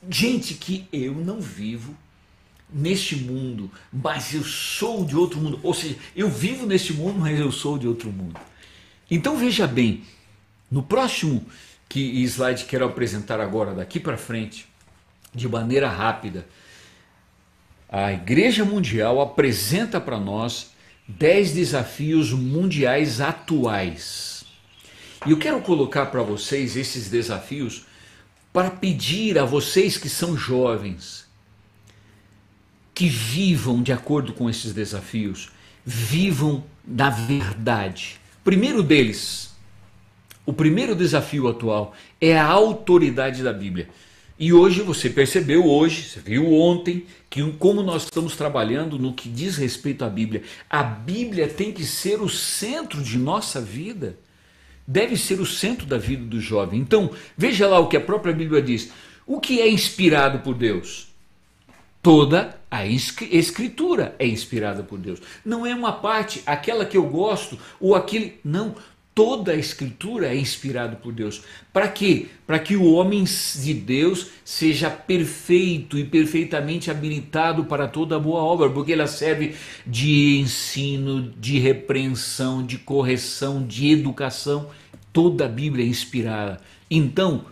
Gente 0.08 0.54
que 0.54 0.88
eu 0.94 1.16
não 1.16 1.42
vivo 1.42 1.96
neste 2.72 3.16
mundo, 3.16 3.70
mas 3.92 4.34
eu 4.34 4.44
sou 4.44 5.04
de 5.04 5.16
outro 5.16 5.40
mundo. 5.40 5.60
Ou 5.64 5.74
seja, 5.74 5.98
eu 6.16 6.30
vivo 6.30 6.68
neste 6.68 6.94
mundo, 6.94 7.20
mas 7.20 7.40
eu 7.40 7.52
sou 7.52 7.80
de 7.80 7.88
outro 7.88 8.12
mundo. 8.12 8.40
Então 9.10 9.38
veja 9.38 9.66
bem, 9.68 10.04
no 10.70 10.84
próximo 10.84 11.46
que 11.90 12.00
slide 12.24 12.66
quero 12.66 12.86
apresentar 12.86 13.42
agora, 13.42 13.74
daqui 13.74 14.00
para 14.00 14.18
frente, 14.18 14.68
de 15.34 15.50
maneira 15.50 15.90
rápida, 15.90 16.48
a 17.92 18.14
Igreja 18.14 18.64
Mundial 18.64 19.20
apresenta 19.20 20.00
para 20.00 20.18
nós 20.18 20.72
dez 21.06 21.52
desafios 21.52 22.32
mundiais 22.32 23.20
atuais. 23.20 24.46
E 25.28 25.32
eu 25.32 25.38
quero 25.38 25.60
colocar 25.60 26.06
para 26.06 26.24
vocês 26.24 26.78
esses 26.78 27.10
desafios 27.10 27.86
para 28.54 28.72
pedir 28.72 29.38
a 29.38 29.44
vocês 29.44 29.98
que 29.98 30.08
são 30.08 30.38
jovens 30.38 31.30
que 32.94 33.08
vivam 33.08 33.82
de 33.82 33.92
acordo 33.92 34.34
com 34.34 34.50
esses 34.50 34.74
desafios, 34.74 35.50
vivam 35.84 36.64
na 36.86 37.10
verdade. 37.10 38.20
Primeiro 38.44 38.84
deles, 38.84 39.54
o 40.46 40.54
primeiro 40.54 40.96
desafio 40.96 41.48
atual 41.48 41.94
é 42.20 42.38
a 42.38 42.46
autoridade 42.46 43.44
da 43.44 43.52
Bíblia. 43.52 43.90
E 44.42 44.52
hoje 44.52 44.82
você 44.82 45.08
percebeu 45.08 45.68
hoje, 45.68 46.02
você 46.02 46.20
viu 46.20 46.52
ontem, 46.52 47.06
que 47.30 47.44
como 47.60 47.84
nós 47.84 48.06
estamos 48.06 48.36
trabalhando 48.36 48.98
no 48.98 49.14
que 49.14 49.30
diz 49.30 49.56
respeito 49.56 50.04
à 50.04 50.10
Bíblia, 50.10 50.42
a 50.68 50.82
Bíblia 50.82 51.48
tem 51.48 51.72
que 51.72 51.86
ser 51.86 52.20
o 52.20 52.28
centro 52.28 53.04
de 53.04 53.20
nossa 53.20 53.62
vida. 53.62 54.18
Deve 54.88 55.16
ser 55.16 55.40
o 55.40 55.46
centro 55.46 55.86
da 55.86 56.00
vida 56.00 56.26
do 56.26 56.42
jovem. 56.42 56.80
Então, 56.80 57.12
veja 57.38 57.68
lá 57.68 57.78
o 57.78 57.88
que 57.88 57.96
a 57.96 58.02
própria 58.02 58.34
Bíblia 58.34 58.64
diz. 58.64 58.92
O 59.28 59.40
que 59.40 59.62
é 59.62 59.70
inspirado 59.70 60.40
por 60.40 60.56
Deus? 60.56 61.10
Toda 62.02 62.60
a 62.72 62.84
escritura 62.84 64.16
é 64.18 64.26
inspirada 64.26 64.82
por 64.82 64.98
Deus. 64.98 65.22
Não 65.46 65.68
é 65.68 65.76
uma 65.76 65.92
parte, 65.92 66.42
aquela 66.48 66.84
que 66.84 66.98
eu 66.98 67.04
gosto 67.04 67.60
ou 67.80 67.94
aquele. 67.94 68.40
Não. 68.44 68.74
Toda 69.24 69.52
a 69.52 69.56
escritura 69.56 70.34
é 70.34 70.36
inspirada 70.36 70.96
por 70.96 71.14
Deus. 71.14 71.44
Para 71.72 71.88
quê? 71.88 72.26
Para 72.48 72.58
que 72.58 72.76
o 72.76 72.92
homem 72.92 73.24
de 73.24 73.72
Deus 73.72 74.30
seja 74.44 74.90
perfeito 74.90 75.96
e 75.96 76.04
perfeitamente 76.04 76.90
habilitado 76.90 77.66
para 77.66 77.88
toda 77.88 78.18
boa 78.18 78.42
obra, 78.42 78.72
porque 78.72 78.94
ela 78.94 79.06
serve 79.06 79.54
de 79.86 80.40
ensino, 80.40 81.32
de 81.38 81.60
repreensão, 81.60 82.66
de 82.66 82.80
correção, 82.80 83.64
de 83.64 83.92
educação. 83.92 84.72
Toda 85.14 85.46
a 85.46 85.48
Bíblia 85.48 85.86
é 85.86 85.88
inspirada. 85.88 86.60
Então, 86.90 87.46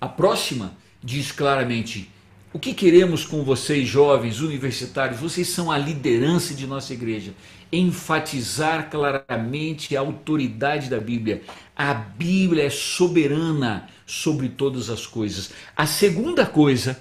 a 0.00 0.06
próxima 0.06 0.76
diz 1.02 1.32
claramente: 1.32 2.08
o 2.52 2.58
que 2.60 2.72
queremos 2.72 3.26
com 3.26 3.42
vocês, 3.42 3.88
jovens, 3.88 4.40
universitários? 4.40 5.18
Vocês 5.18 5.48
são 5.48 5.72
a 5.72 5.76
liderança 5.76 6.54
de 6.54 6.68
nossa 6.68 6.94
igreja. 6.94 7.32
Enfatizar 7.76 8.88
claramente 8.88 9.96
a 9.96 10.00
autoridade 10.00 10.88
da 10.88 11.00
Bíblia. 11.00 11.42
A 11.74 11.92
Bíblia 11.92 12.66
é 12.66 12.70
soberana 12.70 13.88
sobre 14.06 14.48
todas 14.48 14.88
as 14.88 15.06
coisas. 15.06 15.50
A 15.76 15.84
segunda 15.84 16.46
coisa 16.46 17.00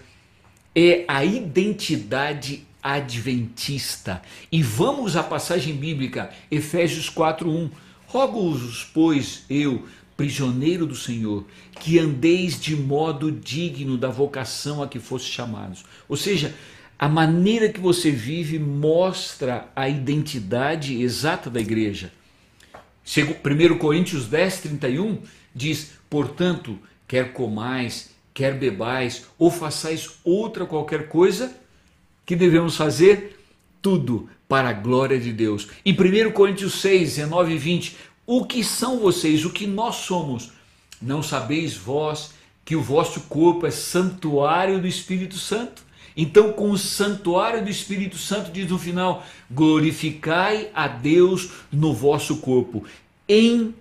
é 0.75 1.05
a 1.07 1.23
identidade 1.23 2.65
adventista. 2.81 4.21
E 4.51 4.63
vamos 4.63 5.15
à 5.15 5.21
passagem 5.21 5.75
bíblica, 5.75 6.31
Efésios 6.49 7.07
4:1. 7.07 7.69
Rogo-os, 8.07 8.83
pois, 8.93 9.43
eu, 9.49 9.87
prisioneiro 10.17 10.85
do 10.85 10.95
Senhor, 10.95 11.45
que 11.79 11.99
andeis 11.99 12.59
de 12.59 12.75
modo 12.75 13.31
digno 13.31 13.97
da 13.97 14.09
vocação 14.09 14.81
a 14.81 14.87
que 14.87 14.99
fosse 14.99 15.25
chamados. 15.25 15.83
Ou 16.07 16.17
seja, 16.17 16.53
a 16.97 17.09
maneira 17.09 17.69
que 17.69 17.79
você 17.79 18.11
vive 18.11 18.57
mostra 18.59 19.69
a 19.75 19.89
identidade 19.89 21.01
exata 21.01 21.49
da 21.49 21.59
igreja. 21.59 22.11
1 23.05 23.77
Coríntios 23.77 24.27
10, 24.27 24.61
31 24.61 25.19
diz: 25.53 25.91
Portanto, 26.09 26.79
quer 27.07 27.33
comais, 27.33 28.11
quer 28.33 28.53
bebais, 28.57 29.25
ou 29.37 29.51
façais 29.51 30.11
outra 30.23 30.65
qualquer 30.65 31.09
coisa, 31.09 31.53
que 32.25 32.35
devemos 32.35 32.77
fazer? 32.77 33.39
Tudo 33.81 34.29
para 34.47 34.69
a 34.69 34.73
glória 34.73 35.19
de 35.19 35.33
Deus. 35.33 35.67
E 35.83 35.91
1 35.91 36.31
Coríntios 36.31 36.75
6, 36.79 37.15
19 37.15 37.53
e 37.53 37.57
20: 37.57 37.97
o 38.25 38.45
que 38.45 38.63
são 38.63 38.99
vocês? 38.99 39.43
O 39.43 39.49
que 39.49 39.67
nós 39.67 39.95
somos? 39.95 40.51
Não 41.01 41.21
sabeis 41.21 41.75
vós 41.75 42.31
que 42.63 42.75
o 42.75 42.81
vosso 42.81 43.21
corpo 43.21 43.67
é 43.67 43.71
santuário 43.71 44.79
do 44.79 44.87
Espírito 44.87 45.37
Santo? 45.37 45.83
Então, 46.15 46.53
com 46.53 46.69
o 46.69 46.77
santuário 46.77 47.63
do 47.63 47.69
Espírito 47.69 48.17
Santo, 48.17 48.51
diz 48.51 48.69
no 48.69 48.77
final: 48.77 49.25
glorificai 49.49 50.69
a 50.73 50.87
Deus 50.87 51.49
no 51.71 51.93
vosso 51.93 52.37
corpo. 52.37 52.85
Em 53.27 53.73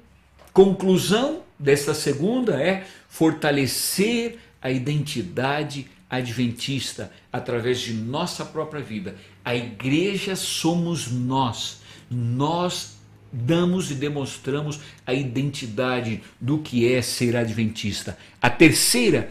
conclusão 0.53 1.42
desta 1.59 1.95
segunda 1.95 2.61
é 2.61 2.87
fortalecer 3.09 4.38
a 4.61 4.71
identidade 4.71 5.87
adventista 6.09 7.11
através 7.33 7.81
de 7.81 7.95
nossa 7.95 8.45
própria 8.45 8.83
vida. 8.83 9.16
A 9.45 9.57
igreja 9.57 10.37
somos 10.37 11.11
nós. 11.11 11.81
Nós 12.11 12.97
damos 13.33 13.90
e 13.90 13.95
demonstramos 13.95 14.79
a 15.07 15.14
identidade 15.14 16.23
do 16.38 16.59
que 16.59 16.92
é 16.92 17.01
ser 17.01 17.35
adventista. 17.35 18.18
A 18.40 18.51
terceira 18.51 19.31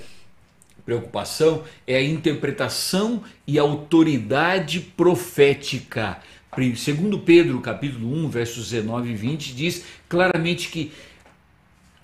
preocupação 0.86 1.64
é 1.88 1.98
a 1.98 2.04
interpretação 2.04 3.24
e 3.48 3.58
autoridade 3.58 4.80
profética. 4.80 6.20
Segundo 6.76 7.20
Pedro, 7.20 7.62
capítulo 7.62 8.14
1, 8.26 8.30
versos 8.30 8.70
19 8.70 9.12
e 9.12 9.16
20, 9.16 9.56
diz 9.56 9.86
claramente 10.10 10.70
que 10.70 10.92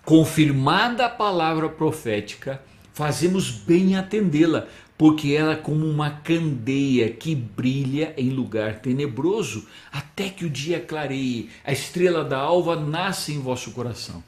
confirmada 0.06 1.06
a 1.06 1.10
palavra 1.10 1.68
profética, 1.68 2.62
fazemos 2.94 3.52
bem 3.52 3.98
atendê-la, 3.98 4.68
porque 4.98 5.34
ela 5.34 5.52
é 5.52 5.58
como 5.58 5.86
uma 5.86 6.10
candeia 6.10 7.10
que 7.12 7.36
brilha 7.36 8.14
em 8.18 8.30
lugar 8.30 8.80
tenebroso, 8.80 9.68
até 9.92 10.30
que 10.30 10.46
o 10.46 10.50
dia 10.50 10.80
clareie, 10.80 11.50
a 11.64 11.74
estrela 11.74 12.24
da 12.24 12.38
alva 12.38 12.76
nasce 12.78 13.34
em 13.34 13.40
vosso 13.40 13.72
coração. 13.72 14.24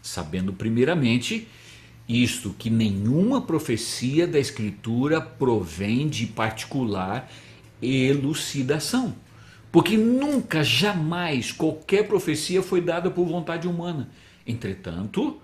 Sabendo 0.00 0.52
primeiramente 0.52 1.48
isto, 2.08 2.54
que 2.58 2.68
nenhuma 2.68 3.40
profecia 3.40 4.26
da 4.26 4.38
Escritura 4.38 5.20
provém 5.20 6.08
de 6.08 6.26
particular 6.26 7.30
elucidação. 7.80 9.14
Porque 9.72 9.96
nunca, 9.96 10.62
jamais, 10.62 11.50
qualquer 11.50 12.06
profecia 12.06 12.62
foi 12.62 12.80
dada 12.80 13.10
por 13.10 13.26
vontade 13.26 13.66
humana. 13.66 14.08
Entretanto, 14.46 15.40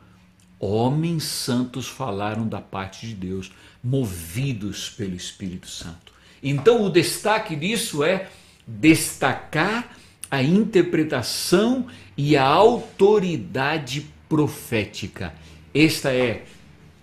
homens 0.59 1.25
santos 1.25 1.88
falaram 1.88 2.46
da 2.46 2.61
parte 2.61 3.07
de 3.07 3.14
Deus, 3.14 3.51
movidos 3.83 4.90
pelo 4.90 5.16
Espírito 5.16 5.66
Santo. 5.66 6.12
Então, 6.42 6.85
o 6.85 6.90
destaque 6.90 7.57
disso 7.57 8.05
é 8.05 8.29
destacar 8.66 9.96
a 10.31 10.42
interpretação 10.42 11.87
e 12.16 12.37
a 12.37 12.44
autoridade 12.44 14.07
profética. 14.29 15.35
Esta 15.74 16.12
é 16.12 16.44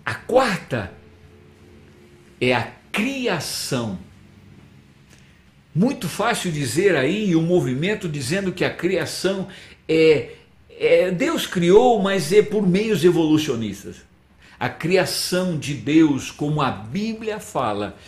a 0.04 0.14
quarta, 0.14 0.92
é 2.40 2.54
a 2.54 2.70
criação. 2.92 3.98
Muito 5.74 6.08
fácil 6.08 6.50
dizer 6.50 6.96
aí 6.96 7.34
o 7.34 7.40
um 7.40 7.46
movimento 7.46 8.08
dizendo 8.08 8.52
que 8.52 8.64
a 8.64 8.74
criação 8.74 9.48
é 9.88 10.32
é, 10.78 11.10
Deus 11.10 11.44
criou, 11.44 12.00
mas 12.00 12.32
é 12.32 12.40
por 12.40 12.66
meios 12.66 13.04
evolucionistas. 13.04 13.96
A 14.58 14.68
criação 14.68 15.58
de 15.58 15.74
Deus, 15.74 16.30
como 16.30 16.62
a 16.62 16.70
Bíblia 16.70 17.40
fala, 17.40 17.98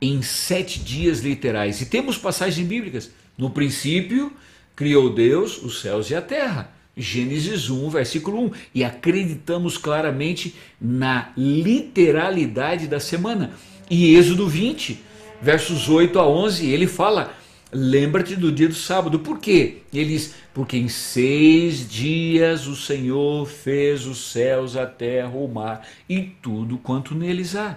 em 0.00 0.20
sete 0.20 0.78
dias 0.78 1.20
literais. 1.20 1.80
E 1.80 1.86
temos 1.86 2.18
passagens 2.18 2.66
bíblicas. 2.66 3.10
No 3.36 3.50
princípio, 3.50 4.32
criou 4.76 5.12
Deus 5.12 5.62
os 5.62 5.80
céus 5.80 6.10
e 6.10 6.14
a 6.14 6.20
terra. 6.20 6.70
Gênesis 6.98 7.70
1, 7.70 7.88
versículo 7.88 8.44
1. 8.46 8.50
E 8.74 8.84
acreditamos 8.84 9.78
claramente 9.78 10.54
na 10.80 11.32
literalidade 11.36 12.86
da 12.86 13.00
semana. 13.00 13.52
E 13.88 14.16
Êxodo 14.16 14.46
20, 14.48 15.00
versos 15.40 15.88
8 15.88 16.18
a 16.18 16.28
11, 16.28 16.66
ele 16.66 16.86
fala 16.86 17.32
Lembra-te 17.70 18.34
do 18.34 18.50
dia 18.50 18.68
do 18.68 18.74
sábado. 18.74 19.18
Por 19.18 19.38
quê? 19.38 19.78
Ele 19.92 20.06
diz: 20.06 20.34
Porque 20.54 20.76
em 20.78 20.88
seis 20.88 21.88
dias 21.88 22.66
o 22.66 22.74
Senhor 22.74 23.46
fez 23.46 24.06
os 24.06 24.30
céus, 24.30 24.74
a 24.74 24.86
terra, 24.86 25.36
o 25.36 25.46
mar 25.46 25.86
e 26.08 26.22
tudo 26.22 26.78
quanto 26.78 27.14
neles 27.14 27.54
há. 27.54 27.76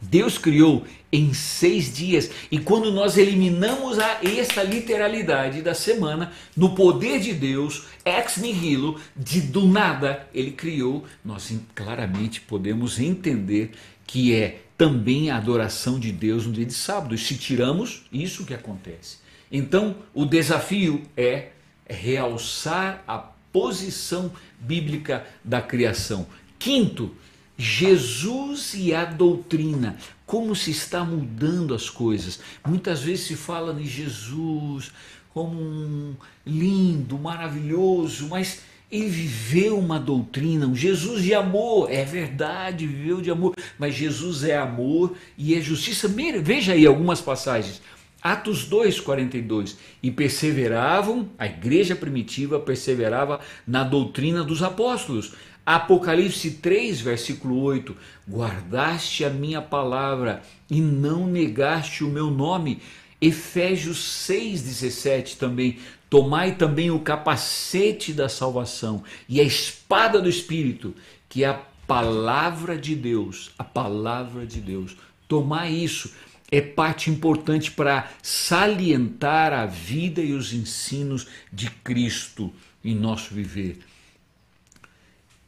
Deus 0.00 0.38
criou 0.38 0.84
em 1.10 1.34
seis 1.34 1.92
dias. 1.92 2.30
E 2.50 2.58
quando 2.58 2.92
nós 2.92 3.16
eliminamos 3.18 3.98
a, 3.98 4.20
essa 4.22 4.62
literalidade 4.62 5.62
da 5.62 5.74
semana, 5.74 6.32
no 6.56 6.74
poder 6.74 7.20
de 7.20 7.32
Deus, 7.32 7.86
ex 8.04 8.36
nihilo, 8.36 9.00
de 9.16 9.40
do 9.40 9.66
nada, 9.66 10.28
ele 10.32 10.52
criou, 10.52 11.04
nós 11.24 11.52
claramente 11.74 12.40
podemos 12.40 13.00
entender 13.00 13.72
que 14.06 14.34
é 14.34 14.60
também 14.76 15.30
a 15.30 15.36
adoração 15.36 15.98
de 15.98 16.12
Deus 16.12 16.46
no 16.46 16.52
dia 16.52 16.64
de 16.64 16.74
sábado. 16.74 17.14
E 17.14 17.18
se 17.18 17.36
tiramos, 17.36 18.04
isso 18.12 18.44
que 18.44 18.54
acontece. 18.54 19.18
Então, 19.50 19.96
o 20.14 20.24
desafio 20.24 21.02
é 21.16 21.48
realçar 21.88 23.02
a 23.06 23.18
posição 23.52 24.30
bíblica 24.60 25.26
da 25.42 25.60
criação. 25.60 26.26
Quinto, 26.58 27.14
Jesus 27.58 28.72
e 28.74 28.94
a 28.94 29.04
doutrina. 29.04 29.96
Como 30.24 30.54
se 30.54 30.70
está 30.70 31.04
mudando 31.04 31.74
as 31.74 31.90
coisas. 31.90 32.38
Muitas 32.64 33.02
vezes 33.02 33.26
se 33.26 33.34
fala 33.34 33.78
em 33.80 33.84
Jesus 33.84 34.92
como 35.34 35.60
um 35.60 36.14
lindo, 36.46 37.18
maravilhoso, 37.18 38.28
mas 38.28 38.62
Ele 38.90 39.08
viveu 39.08 39.78
uma 39.78 39.98
doutrina, 39.98 40.66
um 40.66 40.74
Jesus 40.74 41.22
de 41.22 41.34
amor, 41.34 41.90
é 41.90 42.04
verdade, 42.04 42.86
viveu 42.86 43.20
de 43.20 43.30
amor, 43.30 43.54
mas 43.78 43.94
Jesus 43.94 44.44
é 44.44 44.56
amor 44.56 45.16
e 45.36 45.54
é 45.54 45.60
justiça. 45.60 46.08
Veja 46.42 46.72
aí 46.72 46.86
algumas 46.86 47.20
passagens. 47.20 47.80
Atos 48.20 48.64
2, 48.64 49.00
42. 49.00 49.76
E 50.02 50.10
perseveravam, 50.10 51.28
a 51.38 51.46
igreja 51.46 51.94
primitiva 51.94 52.58
perseverava 52.58 53.40
na 53.66 53.84
doutrina 53.84 54.42
dos 54.42 54.62
apóstolos. 54.62 55.34
Apocalipse 55.70 56.52
3, 56.52 56.98
versículo 56.98 57.60
8: 57.60 57.94
Guardaste 58.26 59.22
a 59.22 59.28
minha 59.28 59.60
palavra 59.60 60.42
e 60.70 60.80
não 60.80 61.26
negaste 61.26 62.02
o 62.02 62.08
meu 62.08 62.30
nome. 62.30 62.80
Efésios 63.20 64.02
6, 64.02 64.62
17 64.62 65.36
também. 65.36 65.78
Tomai 66.08 66.54
também 66.54 66.90
o 66.90 67.00
capacete 67.00 68.14
da 68.14 68.30
salvação 68.30 69.04
e 69.28 69.42
a 69.42 69.44
espada 69.44 70.22
do 70.22 70.28
Espírito, 70.30 70.94
que 71.28 71.44
é 71.44 71.48
a 71.48 71.60
palavra 71.86 72.78
de 72.78 72.94
Deus. 72.94 73.50
A 73.58 73.64
palavra 73.64 74.46
de 74.46 74.62
Deus. 74.62 74.96
Tomai 75.28 75.70
isso 75.70 76.10
é 76.50 76.62
parte 76.62 77.10
importante 77.10 77.70
para 77.70 78.10
salientar 78.22 79.52
a 79.52 79.66
vida 79.66 80.22
e 80.22 80.32
os 80.32 80.54
ensinos 80.54 81.26
de 81.52 81.68
Cristo 81.70 82.50
em 82.82 82.94
nosso 82.94 83.34
viver. 83.34 83.80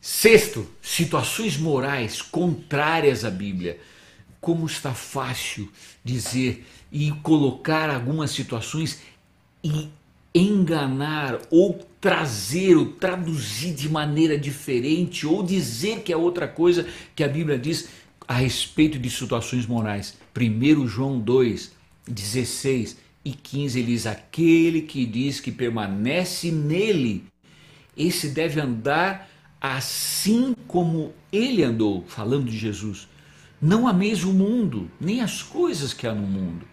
Sexto, 0.00 0.66
situações 0.80 1.58
morais 1.58 2.22
contrárias 2.22 3.22
à 3.22 3.30
Bíblia. 3.30 3.78
Como 4.40 4.64
está 4.64 4.94
fácil 4.94 5.70
dizer 6.02 6.66
e 6.90 7.12
colocar 7.22 7.90
algumas 7.90 8.30
situações 8.30 9.00
e 9.62 9.90
enganar 10.34 11.38
ou 11.50 11.86
trazer 12.00 12.76
ou 12.76 12.86
traduzir 12.86 13.74
de 13.74 13.90
maneira 13.90 14.38
diferente 14.38 15.26
ou 15.26 15.42
dizer 15.42 16.00
que 16.00 16.12
é 16.12 16.16
outra 16.16 16.48
coisa 16.48 16.86
que 17.14 17.22
a 17.22 17.28
Bíblia 17.28 17.58
diz 17.58 17.90
a 18.26 18.34
respeito 18.34 18.98
de 18.98 19.10
situações 19.10 19.66
morais. 19.66 20.16
1 20.34 20.86
João 20.88 21.20
2, 21.20 21.72
16 22.08 22.96
e 23.22 23.32
15 23.32 23.78
ele 23.78 23.88
diz: 23.88 24.06
Aquele 24.06 24.80
que 24.80 25.04
diz 25.04 25.40
que 25.40 25.52
permanece 25.52 26.50
nele, 26.50 27.24
esse 27.94 28.28
deve 28.28 28.58
andar 28.58 29.29
assim 29.60 30.54
como 30.66 31.12
ele 31.32 31.62
andou, 31.62 32.04
falando 32.08 32.50
de 32.50 32.56
Jesus. 32.56 33.08
Não 33.60 33.86
ameis 33.86 34.24
o 34.24 34.32
mundo, 34.32 34.90
nem 35.00 35.20
as 35.20 35.42
coisas 35.42 35.92
que 35.92 36.06
há 36.06 36.14
no 36.14 36.26
mundo. 36.26 36.66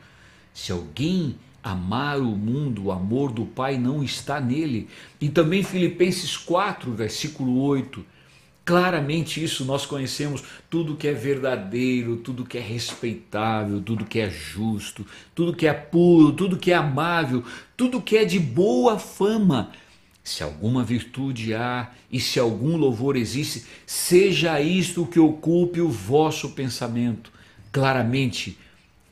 Se 0.53 0.71
alguém 0.71 1.35
amar 1.63 2.19
o 2.19 2.35
mundo, 2.35 2.85
o 2.85 2.91
amor 2.91 3.31
do 3.31 3.45
Pai 3.45 3.77
não 3.77 4.03
está 4.03 4.39
nele. 4.39 4.87
E 5.19 5.27
também 5.27 5.63
Filipenses 5.63 6.37
4, 6.37 6.93
versículo 6.93 7.59
8 7.59 8.05
Claramente 8.67 9.41
isso 9.41 9.63
nós 9.63 9.85
conhecemos 9.85 10.43
tudo 10.69 10.97
que 10.97 11.07
é 11.07 11.13
verdadeiro, 11.13 12.17
tudo 12.17 12.43
que 12.43 12.57
é 12.57 12.61
respeitável, 12.61 13.79
tudo 13.79 14.03
que 14.03 14.19
é 14.19 14.29
justo, 14.29 15.05
tudo 15.33 15.55
que 15.55 15.65
é 15.65 15.71
puro, 15.71 16.33
tudo 16.33 16.57
que 16.57 16.73
é 16.73 16.75
amável, 16.75 17.45
tudo 17.77 18.01
que 18.01 18.17
é 18.17 18.25
de 18.25 18.37
boa 18.37 18.99
fama. 18.99 19.71
Se 20.27 20.43
alguma 20.43 20.83
virtude 20.83 21.53
há 21.53 21.89
e 22.11 22.19
se 22.19 22.37
algum 22.37 22.75
louvor 22.75 23.15
existe, 23.15 23.63
seja 23.85 24.59
isto 24.59 25.03
o 25.03 25.07
que 25.07 25.17
ocupe 25.17 25.79
o 25.79 25.87
vosso 25.87 26.49
pensamento. 26.49 27.31
Claramente, 27.71 28.57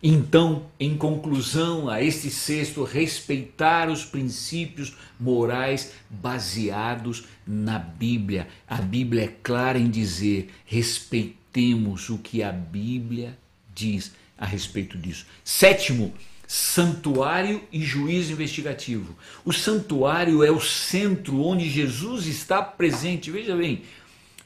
então, 0.04 0.66
em 0.78 0.98
conclusão 0.98 1.90
a 1.90 2.04
este 2.04 2.30
sexto, 2.30 2.84
respeitar 2.84 3.90
os 3.90 4.04
princípios 4.04 4.94
morais 5.18 5.94
baseados 6.10 7.24
na 7.48 7.80
Bíblia. 7.80 8.50
A 8.68 8.82
Bíblia 8.82 9.24
é 9.24 9.36
clara 9.42 9.80
em 9.80 9.90
dizer: 9.90 10.54
respeitemos 10.66 12.10
o 12.10 12.18
que 12.18 12.44
a 12.44 12.52
Bíblia 12.52 13.40
diz 13.74 14.12
a 14.38 14.46
respeito 14.46 14.98
disso. 14.98 15.26
Sétimo, 15.46 16.14
santuário 16.48 17.62
e 17.72 17.82
juízo 17.82 18.34
investigativo. 18.34 19.16
O 19.44 19.52
santuário 19.52 20.44
é 20.44 20.52
o 20.52 20.60
centro 20.60 21.42
onde 21.42 21.70
Jesus 21.70 22.28
está 22.28 22.62
presente. 22.62 23.32
Veja 23.32 23.56
bem, 23.56 23.84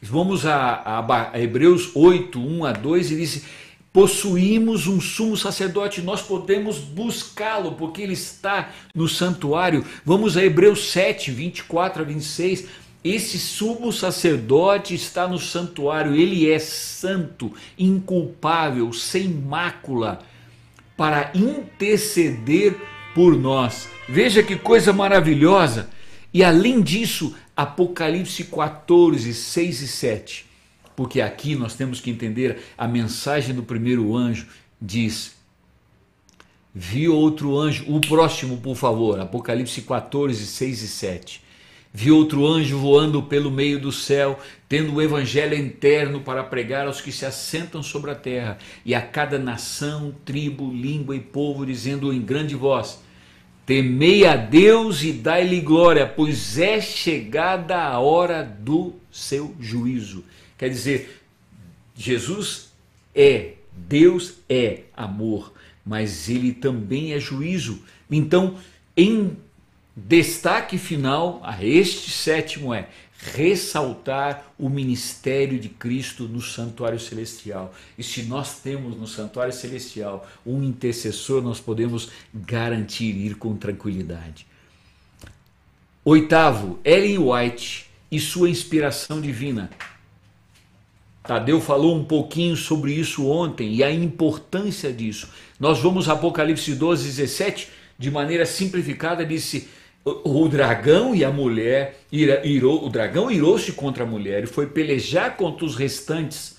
vamos 0.01 0.45
a, 0.45 0.55
a, 0.55 1.31
a 1.33 1.39
Hebreus 1.39 1.91
8, 1.95 2.39
1 2.39 2.65
a 2.65 2.71
2 2.71 3.11
e 3.11 3.15
diz 3.15 3.43
possuímos 3.91 4.87
um 4.87 5.01
sumo 5.01 5.35
sacerdote, 5.35 6.01
nós 6.01 6.21
podemos 6.21 6.77
buscá-lo, 6.77 7.73
porque 7.73 8.01
ele 8.01 8.13
está 8.13 8.71
no 8.93 9.07
santuário. 9.07 9.83
Vamos 10.05 10.37
a 10.37 10.45
Hebreus 10.45 10.91
7, 10.91 11.31
24 11.31 12.03
a 12.03 12.05
26. 12.05 12.67
Esse 13.03 13.39
sumo 13.39 13.91
sacerdote 13.93 14.93
está 14.93 15.27
no 15.27 15.39
santuário, 15.39 16.15
ele 16.15 16.51
é 16.51 16.59
santo, 16.59 17.51
inculpável, 17.77 18.91
sem 18.91 19.29
mácula, 19.29 20.19
para 20.99 21.31
interceder 21.33 22.75
por 23.15 23.35
nós. 23.35 23.87
Veja 24.07 24.43
que 24.43 24.57
coisa 24.57 24.91
maravilhosa! 24.91 25.89
E 26.31 26.43
além 26.43 26.81
disso, 26.81 27.33
Apocalipse 27.55 28.43
14, 28.43 29.33
6 29.33 29.81
e 29.81 29.87
7 29.87 30.49
porque 30.99 31.21
aqui 31.21 31.55
nós 31.55 31.75
temos 31.75 32.01
que 32.01 32.11
entender 32.11 32.59
a 32.77 32.85
mensagem 32.85 33.55
do 33.55 33.63
primeiro 33.63 34.17
anjo 34.17 34.47
diz: 34.81 35.31
Viu 36.75 37.15
outro 37.15 37.57
anjo, 37.57 37.85
o 37.87 38.01
próximo, 38.01 38.57
por 38.57 38.75
favor, 38.75 39.17
Apocalipse 39.17 39.81
14, 39.81 40.45
6 40.45 40.81
e 40.81 40.87
7. 40.89 41.41
Vi 41.91 42.11
outro 42.11 42.45
anjo 42.45 42.77
voando 42.77 43.23
pelo 43.23 43.49
meio 43.49 43.79
do 43.79 43.91
céu, 43.91 44.39
tendo 44.67 44.93
o 44.93 45.01
evangelho 45.01 45.55
interno 45.57 46.21
para 46.21 46.43
pregar 46.43 46.85
aos 46.85 47.01
que 47.01 47.11
se 47.11 47.25
assentam 47.25 47.81
sobre 47.81 48.11
a 48.11 48.15
terra, 48.15 48.59
e 48.85 48.93
a 48.93 49.01
cada 49.01 49.39
nação, 49.39 50.13
tribo, 50.23 50.71
língua 50.71 51.15
e 51.15 51.19
povo, 51.19 51.65
dizendo 51.65 52.13
em 52.13 52.21
grande 52.21 52.55
voz: 52.55 53.01
Temei 53.65 54.25
a 54.25 54.35
Deus 54.35 55.03
e 55.03 55.11
dai-lhe 55.11 55.61
glória, 55.61 56.05
pois 56.05 56.59
é 56.59 56.79
chegada 56.79 57.77
a 57.81 57.99
hora 57.99 58.43
do 58.43 58.93
seu 59.11 59.55
juízo. 59.59 60.23
Quer 60.57 60.69
dizer, 60.69 61.21
Jesus 61.95 62.71
é, 63.15 63.53
Deus 63.71 64.35
é 64.47 64.81
amor, 64.95 65.53
mas 65.83 66.29
ele 66.29 66.53
também 66.53 67.13
é 67.13 67.19
juízo. 67.19 67.81
Então, 68.09 68.57
em 68.95 69.35
destaque 70.07 70.77
final 70.77 71.41
a 71.43 71.63
este 71.63 72.09
sétimo 72.09 72.73
é 72.73 72.87
ressaltar 73.21 74.53
o 74.57 74.69
ministério 74.69 75.59
de 75.59 75.67
Cristo 75.67 76.23
no 76.23 76.41
santuário 76.41 76.99
celestial. 76.99 77.73
E 77.97 78.03
se 78.03 78.23
nós 78.23 78.59
temos 78.59 78.97
no 78.97 79.07
santuário 79.07 79.51
celestial 79.51 80.25
um 80.45 80.63
intercessor, 80.63 81.41
nós 81.41 81.59
podemos 81.59 82.09
garantir 82.33 83.15
ir 83.15 83.35
com 83.35 83.57
tranquilidade. 83.57 84.47
Oitavo, 86.05 86.79
Ellen 86.83 87.17
White 87.17 87.89
e 88.09 88.19
sua 88.19 88.49
inspiração 88.49 89.19
divina. 89.19 89.69
Tadeu 91.21 91.59
falou 91.59 91.95
um 91.95 92.05
pouquinho 92.05 92.55
sobre 92.55 92.93
isso 92.93 93.27
ontem 93.27 93.75
e 93.75 93.83
a 93.83 93.91
importância 93.91 94.91
disso. 94.93 95.29
Nós 95.59 95.79
vamos 95.79 96.07
Apocalipse 96.07 96.73
12, 96.73 97.05
17, 97.05 97.69
de 97.99 98.09
maneira 98.09 98.45
simplificada, 98.45 99.25
disse: 99.25 99.67
o 100.05 100.47
dragão 100.47 101.13
e 101.13 101.23
a 101.23 101.31
mulher, 101.31 101.99
irou, 102.11 102.85
o 102.85 102.89
dragão 102.89 103.29
irou-se 103.29 103.71
contra 103.73 104.03
a 104.03 104.07
mulher 104.07 104.43
e 104.43 104.47
foi 104.47 104.67
pelejar 104.67 105.35
contra 105.35 105.65
os 105.65 105.75
restantes, 105.75 106.57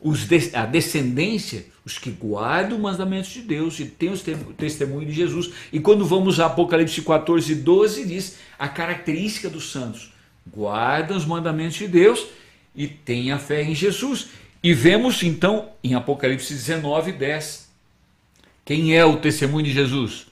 os 0.00 0.26
de, 0.26 0.50
a 0.54 0.66
descendência, 0.66 1.66
os 1.84 1.98
que 1.98 2.10
guardam 2.10 2.76
os 2.76 2.82
mandamentos 2.82 3.30
de 3.30 3.40
Deus 3.40 3.80
e 3.80 3.84
têm 3.84 4.12
o 4.12 4.52
testemunho 4.52 5.06
de 5.06 5.12
Jesus. 5.12 5.50
E 5.72 5.80
quando 5.80 6.04
vamos 6.04 6.38
a 6.38 6.46
Apocalipse 6.46 7.02
14, 7.02 7.54
12, 7.54 8.04
diz 8.04 8.38
a 8.58 8.68
característica 8.68 9.48
dos 9.48 9.70
santos: 9.72 10.12
guardam 10.46 11.16
os 11.16 11.24
mandamentos 11.24 11.76
de 11.76 11.88
Deus 11.88 12.26
e 12.74 12.86
tenha 12.86 13.38
fé 13.38 13.62
em 13.62 13.74
Jesus. 13.74 14.28
E 14.62 14.74
vemos 14.74 15.22
então 15.22 15.70
em 15.82 15.94
Apocalipse 15.94 16.52
19, 16.52 17.12
10. 17.12 17.68
Quem 18.64 18.96
é 18.96 19.04
o 19.04 19.16
testemunho 19.16 19.64
de 19.64 19.72
Jesus? 19.72 20.27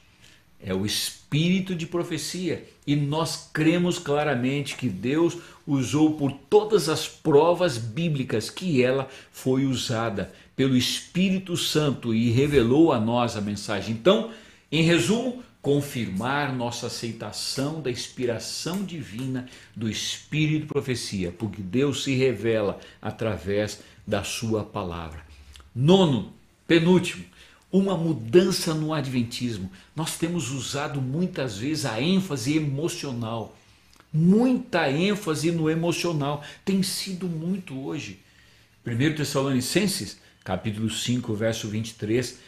É 0.67 0.75
o 0.75 0.85
espírito 0.85 1.77
de 1.77 1.87
profecia. 1.87 2.69
E 2.85 2.97
nós 2.97 3.49
cremos 3.53 4.01
claramente 4.01 4.75
que 4.75 4.89
Deus 4.89 5.39
usou 5.65 6.15
por 6.15 6.33
todas 6.33 6.89
as 6.89 7.07
provas 7.07 7.79
bíblicas 7.79 8.51
que 8.51 8.83
ela 8.83 9.09
foi 9.31 9.65
usada 9.65 10.33
pelo 10.57 10.77
Espírito 10.77 11.57
Santo 11.57 12.13
e 12.13 12.31
revelou 12.31 12.93
a 12.93 12.99
nós 12.99 13.37
a 13.37 13.41
mensagem. 13.41 13.95
Então, 13.95 14.33
em 14.73 14.83
resumo, 14.83 15.41
confirmar 15.63 16.53
nossa 16.53 16.89
aceitação 16.89 17.81
da 17.81 17.91
inspiração 17.91 18.83
divina 18.83 19.47
do 19.75 19.89
Espírito 19.89 20.63
de 20.63 20.67
profecia, 20.67 21.31
porque 21.31 21.63
Deus 21.63 22.03
se 22.03 22.15
revela 22.15 22.81
através 23.01 23.83
da 24.05 24.25
sua 24.25 24.65
palavra. 24.65 25.25
Nono, 25.73 26.33
penúltimo, 26.67 27.25
uma 27.77 27.97
mudança 27.97 28.75
no 28.75 28.93
adventismo. 28.93 29.71
Nós 29.95 30.17
temos 30.17 30.51
usado 30.51 31.01
muitas 31.01 31.59
vezes 31.59 31.85
a 31.85 32.01
ênfase 32.01 32.57
emocional. 32.57 33.57
muita 34.13 34.91
ênfase 34.91 35.51
no 35.53 35.69
emocional. 35.69 36.43
Tem 36.65 36.83
sido 36.83 37.27
muito 37.27 37.79
hoje. 37.79 38.21
1 38.87 39.17
Tessalonicenses, 39.17 40.19
capítulo 40.43 40.89
5, 40.89 41.35
verso 41.35 41.69
23, 41.69 42.39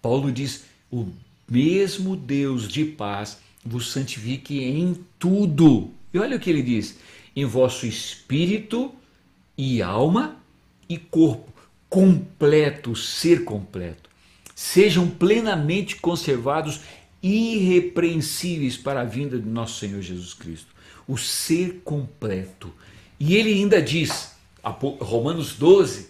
Paulo 0.00 0.30
diz: 0.30 0.64
O 0.90 1.08
mesmo 1.48 2.14
Deus 2.14 2.68
de 2.68 2.84
paz 2.84 3.38
vos 3.64 3.90
santifique 3.90 4.62
em 4.62 4.96
tudo. 5.18 5.90
E 6.12 6.18
olha 6.18 6.36
o 6.36 6.40
que 6.40 6.50
ele 6.50 6.62
diz: 6.62 6.98
em 7.34 7.44
vosso 7.44 7.86
espírito 7.86 8.94
e 9.56 9.82
alma 9.82 10.36
e 10.88 10.98
corpo, 10.98 11.50
completo, 11.88 12.94
ser 12.94 13.44
completo. 13.44 14.01
Sejam 14.54 15.08
plenamente 15.08 15.96
conservados 15.96 16.80
irrepreensíveis 17.22 18.76
para 18.76 19.00
a 19.00 19.04
vinda 19.04 19.38
de 19.38 19.48
nosso 19.48 19.78
Senhor 19.78 20.02
Jesus 20.02 20.34
Cristo 20.34 20.72
o 21.06 21.16
ser 21.16 21.80
completo. 21.84 22.72
E 23.18 23.36
ele 23.36 23.52
ainda 23.52 23.80
diz, 23.80 24.32
Romanos 25.00 25.54
12, 25.54 26.08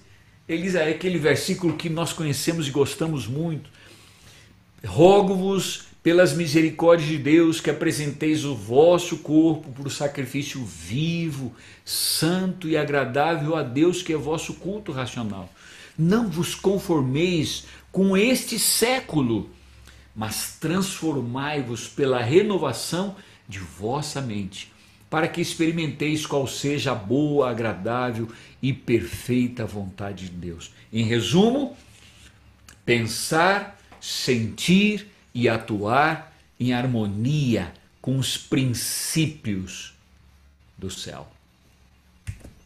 ele 0.49 0.63
diz, 0.63 0.77
aquele 0.77 1.19
versículo 1.19 1.77
que 1.77 1.89
nós 1.89 2.13
conhecemos 2.13 2.69
e 2.69 2.71
gostamos 2.71 3.27
muito. 3.27 3.71
Rogo-vos 4.85 5.87
pelas 6.03 6.35
misericórdias 6.35 7.09
de 7.09 7.19
Deus 7.19 7.61
que 7.61 7.71
apresenteis 7.71 8.45
o 8.45 8.55
vosso 8.55 9.19
corpo 9.19 9.71
por 9.71 9.91
sacrifício 9.91 10.65
vivo, 10.65 11.55
santo 11.85 12.69
e 12.69 12.77
agradável 12.77 13.55
a 13.55 13.63
Deus, 13.63 14.03
que 14.03 14.13
é 14.13 14.17
vosso 14.17 14.55
culto 14.55 14.91
racional. 14.91 15.49
Não 15.99 16.29
vos 16.29 16.55
conformeis 16.55 17.65
com 17.91 18.17
este 18.17 18.59
século, 18.59 19.51
mas 20.15 20.57
transformai-vos 20.59 21.89
pela 21.89 22.23
renovação 22.23 23.17
de 23.49 23.59
vossa 23.59 24.21
mente 24.21 24.73
para 25.13 25.29
que 25.29 25.43
experimenteis 25.43 26.25
qual 26.25 26.47
seja 26.47 26.93
a 26.93 26.95
boa, 26.95 27.51
agradável 27.51 28.31
e 28.63 28.73
perfeita 28.73 29.67
vontade 29.67 30.31
de 30.31 30.31
Deus. 30.31 30.73
Em 30.91 31.05
resumo, 31.05 31.77
pensar, 32.83 33.79
sentir 34.01 35.07
e 35.35 35.51
atuar 35.51 36.35
em 36.59 36.73
harmonia 36.73 37.75
com 38.01 38.17
os 38.17 38.39
princípios 38.39 39.93
do 40.79 40.91
céu. 40.91 41.31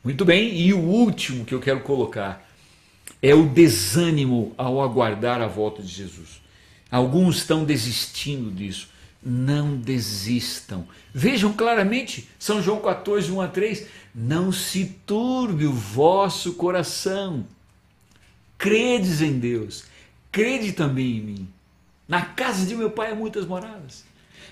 Muito 0.04 0.24
bem, 0.24 0.56
e 0.56 0.72
o 0.72 0.78
último 0.78 1.44
que 1.44 1.52
eu 1.52 1.58
quero 1.58 1.80
colocar 1.80 2.45
é 3.22 3.34
o 3.34 3.48
desânimo 3.48 4.54
ao 4.56 4.82
aguardar 4.82 5.40
a 5.40 5.46
volta 5.46 5.82
de 5.82 5.88
Jesus. 5.88 6.40
Alguns 6.90 7.38
estão 7.38 7.64
desistindo 7.64 8.50
disso 8.50 8.88
não 9.26 9.76
desistam. 9.76 10.86
Vejam 11.12 11.52
claramente, 11.52 12.28
São 12.38 12.62
João 12.62 12.80
14, 12.80 13.32
1 13.32 13.40
a 13.40 13.48
3, 13.48 13.86
não 14.14 14.52
se 14.52 14.96
turbe 15.04 15.66
o 15.66 15.72
vosso 15.72 16.54
coração. 16.54 17.44
Credes 18.56 19.20
em 19.20 19.36
Deus, 19.38 19.84
crede 20.30 20.72
também 20.72 21.16
em 21.16 21.20
mim. 21.20 21.48
Na 22.06 22.22
casa 22.22 22.64
de 22.64 22.76
meu 22.76 22.88
pai 22.88 23.10
há 23.10 23.14
muitas 23.16 23.44
moradas. 23.44 24.04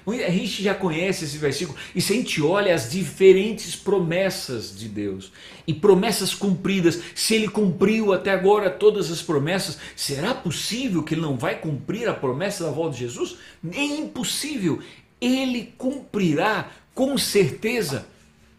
A 0.06 0.30
gente 0.30 0.62
já 0.62 0.74
conhece 0.74 1.24
esse 1.24 1.38
versículo 1.38 1.78
e 1.94 2.00
se 2.00 2.12
a 2.12 2.16
gente 2.16 2.42
olha 2.42 2.74
as 2.74 2.90
diferentes 2.90 3.74
promessas 3.74 4.76
de 4.76 4.86
Deus 4.86 5.32
e 5.66 5.72
promessas 5.72 6.34
cumpridas, 6.34 7.00
se 7.14 7.34
ele 7.34 7.48
cumpriu 7.48 8.12
até 8.12 8.30
agora 8.30 8.68
todas 8.68 9.10
as 9.10 9.22
promessas, 9.22 9.78
será 9.96 10.34
possível 10.34 11.02
que 11.02 11.14
ele 11.14 11.22
não 11.22 11.38
vai 11.38 11.58
cumprir 11.58 12.06
a 12.06 12.12
promessa 12.12 12.64
da 12.64 12.70
volta 12.70 12.94
de 12.94 13.00
Jesus? 13.00 13.36
É 13.72 13.82
impossível. 13.82 14.78
Ele 15.18 15.72
cumprirá 15.78 16.70
com 16.94 17.16
certeza. 17.16 18.06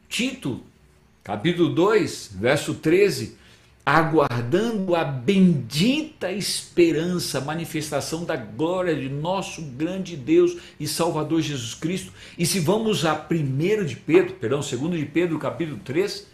Tito, 0.09 0.63
capítulo 1.23 1.69
2, 1.69 2.31
verso 2.39 2.73
13 2.73 3.44
aguardando 3.85 4.95
a 4.95 5.03
bendita 5.03 6.31
esperança, 6.31 7.39
manifestação 7.39 8.25
da 8.25 8.35
glória 8.35 8.95
de 8.95 9.07
nosso 9.07 9.61
grande 9.61 10.17
Deus 10.17 10.57
e 10.79 10.87
Salvador 10.87 11.41
Jesus 11.41 11.75
Cristo. 11.75 12.11
E 12.35 12.47
se 12.47 12.59
vamos 12.59 13.05
a 13.05 13.13
1 13.13 13.85
de 13.85 13.95
Pedro, 13.95 14.33
perdão, 14.33 14.59
2 14.59 14.99
de 14.99 15.05
Pedro, 15.05 15.37
capítulo 15.37 15.79
3, 15.83 16.25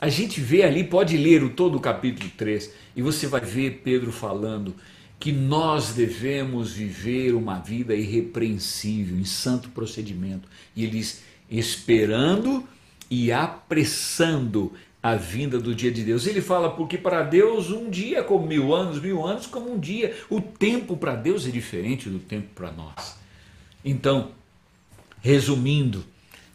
a 0.00 0.08
gente 0.08 0.40
vê 0.40 0.62
ali, 0.62 0.84
pode 0.84 1.16
ler 1.16 1.42
o 1.42 1.50
todo 1.50 1.76
o 1.76 1.80
capítulo 1.80 2.30
3, 2.36 2.72
e 2.94 3.02
você 3.02 3.26
vai 3.26 3.40
ver 3.40 3.80
Pedro 3.82 4.12
falando 4.12 4.76
que 5.18 5.32
nós 5.32 5.92
devemos 5.94 6.72
viver 6.72 7.34
uma 7.34 7.58
vida 7.58 7.96
irrepreensível, 7.96 9.18
em 9.18 9.24
santo 9.24 9.70
procedimento. 9.70 10.48
E 10.76 10.84
ele 10.84 10.98
diz, 10.98 11.22
esperando 11.50 12.62
e 13.10 13.32
apressando 13.32 14.72
a 15.06 15.14
vinda 15.14 15.60
do 15.60 15.72
dia 15.72 15.92
de 15.92 16.02
Deus. 16.02 16.26
Ele 16.26 16.40
fala 16.40 16.70
porque 16.70 16.98
para 16.98 17.22
Deus 17.22 17.70
um 17.70 17.88
dia 17.88 18.18
é 18.18 18.22
como 18.24 18.44
mil 18.44 18.74
anos, 18.74 19.00
mil 19.00 19.24
anos 19.24 19.46
como 19.46 19.72
um 19.72 19.78
dia. 19.78 20.16
O 20.28 20.40
tempo 20.40 20.96
para 20.96 21.14
Deus 21.14 21.46
é 21.46 21.50
diferente 21.50 22.08
do 22.08 22.18
tempo 22.18 22.48
para 22.56 22.72
nós. 22.72 23.16
Então, 23.84 24.32
resumindo, 25.22 26.04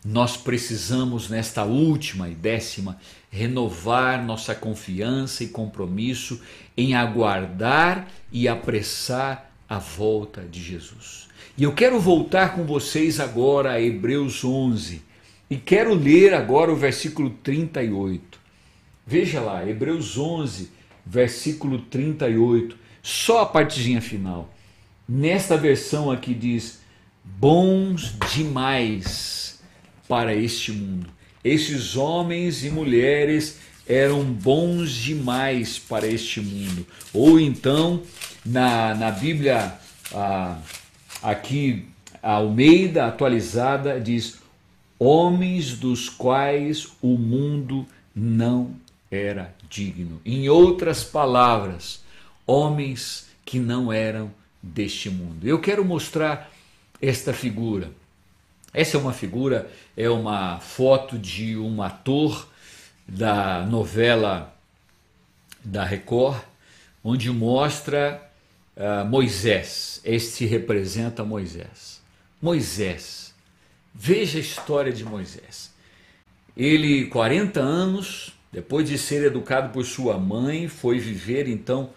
nós 0.04 0.36
precisamos 0.36 1.30
nesta 1.30 1.64
última 1.64 2.28
e 2.28 2.36
décima 2.36 3.00
renovar 3.30 4.22
nossa 4.22 4.54
confiança 4.54 5.46
e 5.46 5.48
compromisso 5.48 6.42
em 6.76 6.94
aguardar 6.94 8.10
e 8.34 8.50
apressar 8.50 9.50
a 9.70 9.80
volta 9.80 10.42
de 10.42 10.62
Jesus. 10.62 11.30
E 11.58 11.64
eu 11.64 11.72
quero 11.72 12.02
voltar 12.02 12.54
com 12.54 12.66
vocês 12.66 13.22
agora 13.22 13.72
a 13.72 13.82
Hebreus 13.82 14.44
11 14.44 15.02
e 15.50 15.56
quero 15.56 15.94
ler 15.94 16.34
agora 16.34 16.70
o 16.70 16.76
versículo 16.76 17.30
38. 17.30 18.41
Veja 19.06 19.42
lá, 19.42 19.68
Hebreus 19.68 20.18
11, 20.18 20.70
versículo 21.06 21.80
38, 21.80 22.78
só 23.02 23.42
a 23.42 23.46
partezinha 23.46 24.02
final. 24.02 24.54
Nesta 25.08 25.58
versão 25.58 26.12
aqui 26.12 26.34
diz: 26.34 26.82
bons 27.24 28.16
demais 28.34 29.60
para 30.08 30.34
este 30.36 30.72
mundo. 30.72 31.10
Esses 31.44 31.96
homens 31.96 32.64
e 32.64 32.70
mulheres 32.70 33.60
eram 33.88 34.24
bons 34.24 34.92
demais 34.92 35.80
para 35.80 36.08
este 36.08 36.40
mundo. 36.40 36.86
Ou 37.12 37.40
então, 37.40 38.04
na, 38.46 38.94
na 38.94 39.12
Bíblia 39.12 39.74
ah, 40.14 40.60
aqui, 41.24 41.88
Almeida 42.22 43.08
atualizada, 43.08 44.00
diz: 44.00 44.40
homens 45.00 45.76
dos 45.76 46.08
quais 46.08 46.88
o 47.02 47.18
mundo 47.18 47.86
não 48.16 48.76
era 49.12 49.54
digno. 49.70 50.22
Em 50.26 50.48
outras 50.48 51.04
palavras, 51.04 52.02
homens 52.48 53.28
que 53.46 53.60
não 53.60 53.92
eram 53.92 54.32
deste 54.64 55.10
mundo. 55.10 55.46
Eu 55.46 55.60
quero 55.60 55.84
mostrar 55.84 56.50
esta 57.02 57.34
figura. 57.34 57.92
Essa 58.74 58.96
é 58.96 59.00
uma 59.00 59.12
figura, 59.12 59.70
é 59.98 60.10
uma 60.10 60.60
foto 60.60 61.20
de 61.20 61.58
um 61.58 61.84
ator 61.84 62.48
da 63.06 63.66
novela 63.66 64.56
da 65.64 65.84
Record, 65.84 66.42
onde 67.04 67.30
mostra 67.30 68.32
uh, 68.78 69.06
Moisés. 69.06 70.00
Este 70.06 70.46
representa 70.46 71.26
Moisés. 71.26 72.02
Moisés. 72.42 73.34
Veja 73.94 74.38
a 74.38 74.42
história 74.42 74.94
de 74.94 75.04
Moisés. 75.04 75.72
Ele, 76.56 77.08
40 77.08 77.60
anos, 77.60 78.34
depois 78.52 78.88
de 78.88 78.98
ser 78.98 79.24
educado 79.24 79.70
por 79.70 79.86
sua 79.86 80.18
mãe, 80.18 80.68
foi 80.68 81.00
viver 81.00 81.48
então 81.48 81.92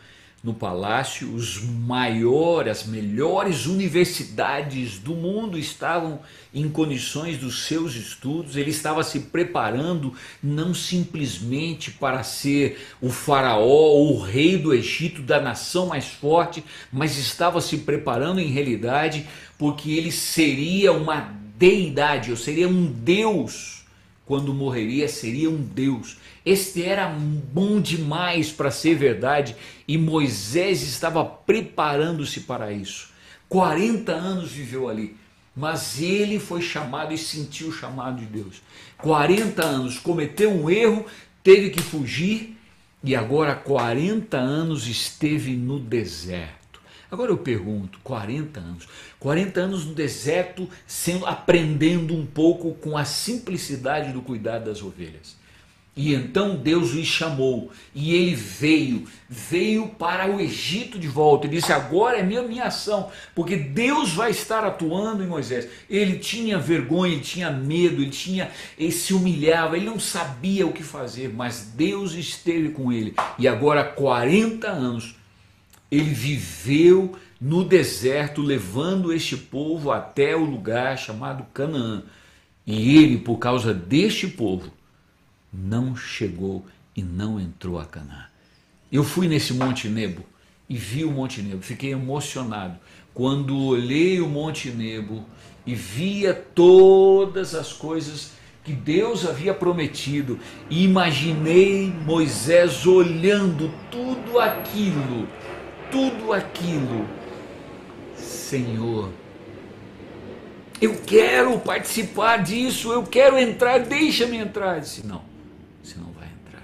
no 0.45 0.53
palácio. 0.53 1.35
Os 1.35 1.61
maiores, 1.63 2.71
as 2.71 2.87
melhores 2.87 3.65
universidades 3.65 4.99
do 4.99 5.15
mundo 5.15 5.59
estavam 5.59 6.21
em 6.53 6.69
condições 6.69 7.39
dos 7.39 7.65
seus 7.65 7.95
estudos. 7.95 8.55
Ele 8.57 8.71
estava 8.71 9.03
se 9.03 9.21
preparando 9.21 10.15
não 10.43 10.75
simplesmente 10.75 11.91
para 11.91 12.23
ser 12.23 12.79
o 13.01 13.09
faraó 13.09 13.65
ou 13.65 14.17
o 14.17 14.21
rei 14.21 14.59
do 14.59 14.75
Egito, 14.75 15.23
da 15.23 15.41
nação 15.41 15.87
mais 15.87 16.07
forte, 16.07 16.63
mas 16.93 17.17
estava 17.17 17.61
se 17.61 17.79
preparando 17.79 18.39
em 18.39 18.49
realidade 18.49 19.27
porque 19.59 19.93
ele 19.93 20.13
seria 20.13 20.93
uma 20.93 21.33
deidade, 21.57 22.31
ou 22.31 22.37
seria 22.37 22.69
um 22.69 22.85
deus. 22.85 23.84
Quando 24.27 24.55
morreria, 24.55 25.09
seria 25.09 25.51
um 25.51 25.61
Deus. 25.61 26.17
Este 26.45 26.83
era 26.83 27.09
bom 27.09 27.81
demais 27.81 28.51
para 28.51 28.71
ser 28.71 28.95
verdade 28.95 29.55
e 29.87 29.99
Moisés 29.99 30.83
estava 30.83 31.25
preparando-se 31.25 32.41
para 32.41 32.73
isso. 32.73 33.13
40 33.49 34.13
anos 34.13 34.51
viveu 34.51 34.89
ali, 34.89 35.17
mas 35.55 36.01
ele 36.01 36.39
foi 36.39 36.63
chamado 36.63 37.13
e 37.13 37.19
sentiu 37.19 37.69
o 37.69 37.73
chamado 37.73 38.19
de 38.19 38.27
Deus. 38.27 38.63
40 38.99 39.63
anos, 39.63 39.99
cometeu 39.99 40.51
um 40.51 40.71
erro, 40.71 41.07
teve 41.43 41.71
que 41.71 41.83
fugir 41.83 42.57
e 43.03 43.15
agora 43.15 43.55
40 43.55 44.37
anos 44.39 44.87
esteve 44.87 45.55
no 45.55 45.79
deserto. 45.79 46.81
Agora 47.11 47.31
eu 47.31 47.39
pergunto, 47.39 48.01
40 48.03 48.59
anos, 48.59 48.89
40 49.25 49.59
anos 49.59 49.87
no 49.87 49.95
deserto, 49.95 50.69
sendo 50.87 51.25
aprendendo 51.25 52.15
um 52.15 52.27
pouco 52.27 52.75
com 52.75 52.95
a 52.95 53.07
simplicidade 53.07 54.13
do 54.13 54.21
cuidado 54.21 54.67
das 54.67 54.83
ovelhas. 54.83 55.35
E 55.97 56.13
então 56.13 56.57
Deus 56.57 56.91
lhe 56.91 57.07
chamou 57.07 57.71
e 57.95 58.15
ele 58.15 58.35
veio, 58.35 59.07
veio 59.27 59.89
para 59.89 60.31
o 60.31 60.39
Egito 60.39 60.99
de 60.99 61.09
volta. 61.09 61.47
Ele 61.47 61.57
disse: 61.57 61.73
Agora 61.73 62.19
é 62.19 62.23
minha, 62.23 62.43
minha 62.43 62.65
ação, 62.65 63.11
porque 63.35 63.57
Deus 63.57 64.13
vai 64.13 64.31
estar 64.31 64.63
atuando 64.63 65.25
em 65.25 65.27
Moisés. 65.27 65.69
Ele 65.89 66.19
tinha 66.19 66.59
vergonha, 66.59 67.15
ele 67.15 67.23
tinha 67.23 67.51
medo, 67.51 68.03
ele 68.03 68.11
tinha, 68.11 68.51
ele 68.77 68.93
se 68.93 69.15
humilhava, 69.15 69.75
ele 69.75 69.87
não 69.87 69.99
sabia 69.99 70.67
o 70.67 70.73
que 70.73 70.83
fazer, 70.83 71.33
mas 71.33 71.73
Deus 71.75 72.13
esteve 72.13 72.73
com 72.73 72.93
ele. 72.93 73.15
E 73.39 73.49
agora, 73.49 73.85
40 73.85 74.69
anos, 74.69 75.15
ele 75.91 76.13
viveu 76.13 77.17
no 77.45 77.63
deserto, 77.63 78.41
levando 78.41 79.13
este 79.13 79.37
povo 79.37 79.93
até 79.93 80.35
o 80.35 80.47
lugar 80.47 80.97
chamado 80.97 81.45
Canaã. 81.53 82.03
E 82.67 82.97
ele, 82.97 83.19
por 83.19 83.37
causa 83.37 83.75
deste 83.75 84.27
povo, 84.27 84.73
não 85.53 85.95
chegou 85.95 86.65
e 86.97 87.03
não 87.03 87.39
entrou 87.39 87.79
a 87.79 87.85
Canaã. 87.85 88.25
Eu 88.91 89.05
fui 89.05 89.29
nesse 89.29 89.53
Monte 89.53 89.91
Nebo 89.91 90.25
e 90.71 90.79
vi 90.79 91.05
o 91.05 91.11
Monte 91.11 91.43
Nebo, 91.43 91.61
fiquei 91.61 91.93
emocionado 91.93 92.79
quando 93.13 93.63
olhei 93.63 94.23
o 94.23 94.29
Monte 94.29 94.71
Nebo 94.71 95.27
e 95.67 95.75
via 95.75 96.33
todas 96.33 97.55
as 97.55 97.75
coisas 97.75 98.33
que 98.65 98.73
Deus 98.73 99.27
havia 99.27 99.53
prometido 99.53 100.41
e 100.71 100.83
imaginei 100.83 101.93
Moisés 102.07 102.87
olhando 102.87 103.71
tudo 103.91 104.41
aquilo, 104.41 105.29
tudo 105.91 106.33
aquilo. 106.33 107.24
Senhor, 108.45 109.11
eu 110.79 111.01
quero 111.01 111.59
participar 111.61 112.43
disso, 112.43 112.93
eu 112.93 113.03
quero 113.03 113.39
entrar, 113.39 113.79
deixa-me 113.81 114.37
entrar. 114.37 114.77
Eu 114.77 114.81
disse, 114.83 115.07
não, 115.07 115.25
você 115.83 115.97
não 115.97 116.13
vai 116.13 116.29
entrar. 116.29 116.63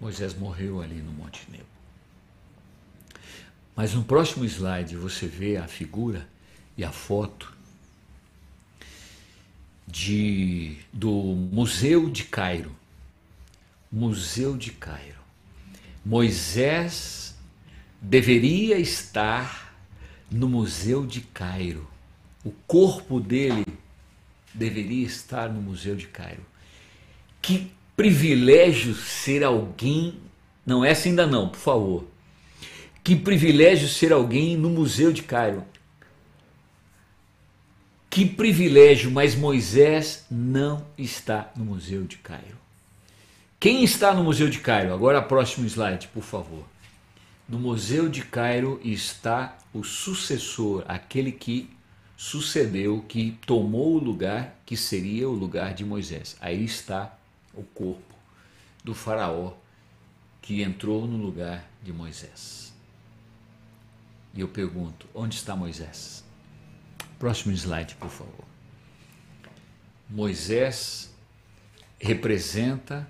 Moisés 0.00 0.34
morreu 0.34 0.82
ali 0.82 0.96
no 0.96 1.12
Monte 1.12 1.46
Nebo. 1.48 1.64
Mas 3.76 3.94
no 3.94 4.02
próximo 4.02 4.44
slide 4.44 4.96
você 4.96 5.28
vê 5.28 5.58
a 5.58 5.68
figura 5.68 6.26
e 6.76 6.84
a 6.84 6.90
foto 6.90 7.54
de, 9.86 10.76
do 10.92 11.10
Museu 11.12 12.10
de 12.10 12.24
Cairo. 12.24 12.74
Museu 13.92 14.56
de 14.56 14.72
Cairo. 14.72 15.20
Moisés 16.04 17.36
deveria 18.02 18.76
estar 18.78 19.65
no 20.30 20.48
Museu 20.48 21.06
de 21.06 21.20
Cairo. 21.20 21.86
O 22.44 22.52
corpo 22.66 23.20
dele 23.20 23.66
deveria 24.52 25.06
estar 25.06 25.48
no 25.48 25.60
Museu 25.60 25.96
de 25.96 26.06
Cairo. 26.06 26.44
Que 27.42 27.70
privilégio 27.96 28.94
ser 28.94 29.44
alguém. 29.44 30.18
Não, 30.64 30.84
essa 30.84 31.08
ainda 31.08 31.26
não, 31.26 31.48
por 31.48 31.58
favor. 31.58 32.04
Que 33.02 33.14
privilégio 33.14 33.88
ser 33.88 34.12
alguém 34.12 34.56
no 34.56 34.68
Museu 34.68 35.12
de 35.12 35.22
Cairo. 35.22 35.64
Que 38.10 38.24
privilégio, 38.24 39.10
mas 39.10 39.34
Moisés 39.34 40.24
não 40.30 40.86
está 40.96 41.50
no 41.54 41.64
Museu 41.64 42.04
de 42.04 42.16
Cairo. 42.16 42.56
Quem 43.60 43.84
está 43.84 44.14
no 44.14 44.24
Museu 44.24 44.48
de 44.48 44.58
Cairo? 44.58 44.92
Agora, 44.92 45.20
próximo 45.20 45.66
slide, 45.66 46.08
por 46.08 46.22
favor. 46.22 46.64
No 47.48 47.58
Museu 47.58 48.08
de 48.08 48.22
Cairo 48.22 48.80
está 48.82 49.56
o 49.78 49.84
sucessor, 49.84 50.84
aquele 50.88 51.32
que 51.32 51.70
sucedeu, 52.16 53.04
que 53.06 53.38
tomou 53.46 53.94
o 53.96 53.98
lugar 53.98 54.60
que 54.64 54.76
seria 54.76 55.28
o 55.28 55.32
lugar 55.32 55.74
de 55.74 55.84
Moisés. 55.84 56.36
Aí 56.40 56.64
está 56.64 57.16
o 57.54 57.62
corpo 57.62 58.14
do 58.82 58.94
Faraó 58.94 59.54
que 60.40 60.62
entrou 60.62 61.06
no 61.06 61.16
lugar 61.16 61.68
de 61.82 61.92
Moisés. 61.92 62.72
E 64.32 64.40
eu 64.40 64.48
pergunto: 64.48 65.06
onde 65.14 65.36
está 65.36 65.56
Moisés? 65.56 66.24
Próximo 67.18 67.52
slide, 67.52 67.96
por 67.96 68.10
favor. 68.10 68.44
Moisés 70.08 71.12
representa 71.98 73.08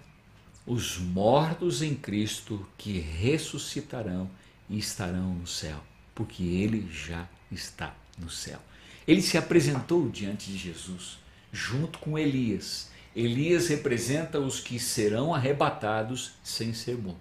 os 0.66 0.98
mortos 0.98 1.82
em 1.82 1.94
Cristo 1.94 2.66
que 2.78 2.98
ressuscitarão 2.98 4.30
e 4.68 4.78
estarão 4.78 5.34
no 5.34 5.46
céu, 5.46 5.80
porque 6.16 6.42
ele 6.42 6.90
já 6.90 7.28
está 7.52 7.94
no 8.18 8.30
céu. 8.30 8.58
Ele 9.06 9.22
se 9.22 9.38
apresentou 9.38 10.08
diante 10.08 10.50
de 10.50 10.56
Jesus, 10.56 11.18
junto 11.52 12.00
com 12.00 12.18
Elias. 12.18 12.90
Elias 13.14 13.68
representa 13.68 14.40
os 14.40 14.58
que 14.58 14.80
serão 14.80 15.32
arrebatados 15.32 16.32
sem 16.42 16.74
ser 16.74 16.96
morto. 16.96 17.20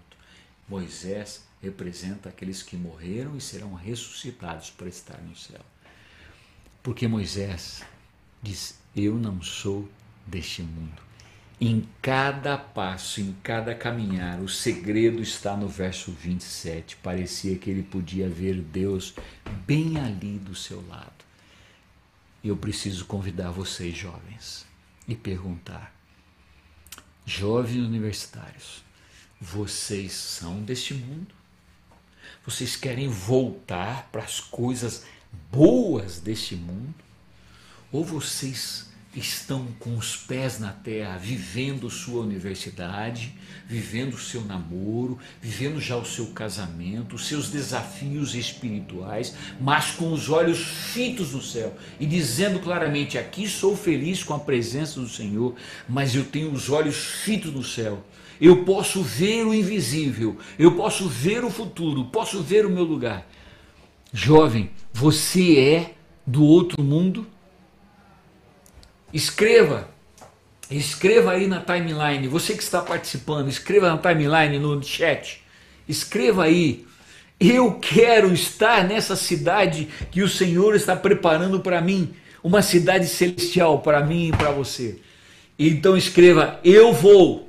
Moisés 0.68 1.44
representa 1.62 2.30
aqueles 2.30 2.64
que 2.64 2.76
morreram 2.76 3.36
e 3.38 3.42
serão 3.42 3.74
ressuscitados 3.74 4.72
para 4.72 4.88
estar 4.88 5.22
no 5.22 5.36
céu. 5.36 5.62
Porque 6.82 7.08
Moisés 7.08 7.84
diz: 8.42 8.80
Eu 8.96 9.16
não 9.16 9.42
sou 9.42 9.88
deste 10.26 10.64
mundo. 10.64 11.05
Em 11.60 11.88
cada 12.02 12.58
passo, 12.58 13.22
em 13.22 13.34
cada 13.42 13.74
caminhar, 13.74 14.42
o 14.42 14.50
segredo 14.50 15.22
está 15.22 15.56
no 15.56 15.70
verso 15.70 16.12
27. 16.12 16.98
Parecia 16.98 17.58
que 17.58 17.70
ele 17.70 17.84
podia 17.84 18.28
ver 18.28 18.56
Deus 18.56 19.14
bem 19.66 19.98
ali 19.98 20.38
do 20.38 20.54
seu 20.54 20.86
lado. 20.88 21.14
Eu 22.44 22.58
preciso 22.58 23.06
convidar 23.06 23.52
vocês, 23.52 23.96
jovens, 23.96 24.66
e 25.08 25.16
perguntar: 25.16 25.96
jovens 27.26 27.86
universitários, 27.86 28.84
vocês 29.40 30.12
são 30.12 30.62
deste 30.62 30.94
mundo? 30.94 31.34
Vocês 32.46 32.76
querem 32.76 33.08
voltar 33.08 34.10
para 34.12 34.24
as 34.24 34.42
coisas 34.42 35.06
boas 35.52 36.20
deste 36.20 36.56
mundo? 36.56 36.94
Ou 37.92 38.04
vocês 38.04 38.90
estão 39.16 39.68
com 39.80 39.98
os 39.98 40.16
pés 40.16 40.60
na 40.60 40.72
terra, 40.72 41.18
vivendo 41.18 41.90
sua 41.90 42.22
universidade, 42.22 43.34
vivendo 43.66 44.18
seu 44.18 44.44
namoro, 44.44 45.18
vivendo 45.42 45.80
já 45.80 45.96
o 45.96 46.06
seu 46.06 46.28
casamento, 46.28 47.16
os 47.16 47.28
seus 47.28 47.50
desafios 47.50 48.36
espirituais, 48.36 49.36
mas 49.60 49.92
com 49.92 50.12
os 50.12 50.30
olhos 50.30 50.60
fitos 50.60 51.32
no 51.32 51.42
céu 51.42 51.76
e 52.00 52.06
dizendo 52.06 52.60
claramente: 52.60 53.18
aqui 53.18 53.48
sou 53.48 53.76
feliz 53.76 54.24
com 54.24 54.34
a 54.34 54.40
presença 54.40 55.00
do 55.00 55.08
Senhor, 55.08 55.56
mas 55.88 56.14
eu 56.16 56.26
tenho 56.26 56.52
os 56.52 56.70
olhos 56.70 56.98
fitos 56.98 57.54
no 57.54 57.64
céu. 57.64 58.04
Eu 58.40 58.66
posso 58.66 59.02
ver 59.02 59.46
o 59.46 59.54
invisível, 59.54 60.38
eu 60.60 60.76
posso 60.76 61.08
ver 61.08 61.46
o 61.46 61.50
futuro, 61.50 62.06
posso 62.06 62.44
ver 62.44 62.66
o 62.66 62.70
meu 62.70 62.84
lugar. 62.84 63.26
Jovem, 64.12 64.72
você 64.92 65.58
é 65.58 65.94
do 66.28 66.44
outro 66.44 66.84
mundo? 66.84 67.26
Escreva, 69.16 69.88
escreva 70.70 71.32
aí 71.32 71.48
na 71.48 71.62
timeline, 71.62 72.28
você 72.28 72.54
que 72.54 72.62
está 72.62 72.82
participando, 72.82 73.48
escreva 73.48 73.90
na 73.90 73.98
timeline, 73.98 74.60
no 74.60 74.84
chat, 74.84 75.42
escreva 75.88 76.44
aí. 76.44 76.86
Eu 77.40 77.80
quero 77.80 78.34
estar 78.34 78.84
nessa 78.84 79.16
cidade 79.16 79.88
que 80.12 80.22
o 80.22 80.28
Senhor 80.28 80.76
está 80.76 80.98
preparando 80.98 81.62
para 81.62 81.80
mim, 81.80 82.14
uma 82.44 82.62
cidade 82.62 83.08
celestial 83.08 83.80
para 83.80 84.04
mim 84.04 84.28
e 84.28 84.32
para 84.34 84.52
você. 84.52 85.00
Então 85.58 85.96
escreva: 85.96 86.60
Eu 86.62 86.92
vou, 86.92 87.48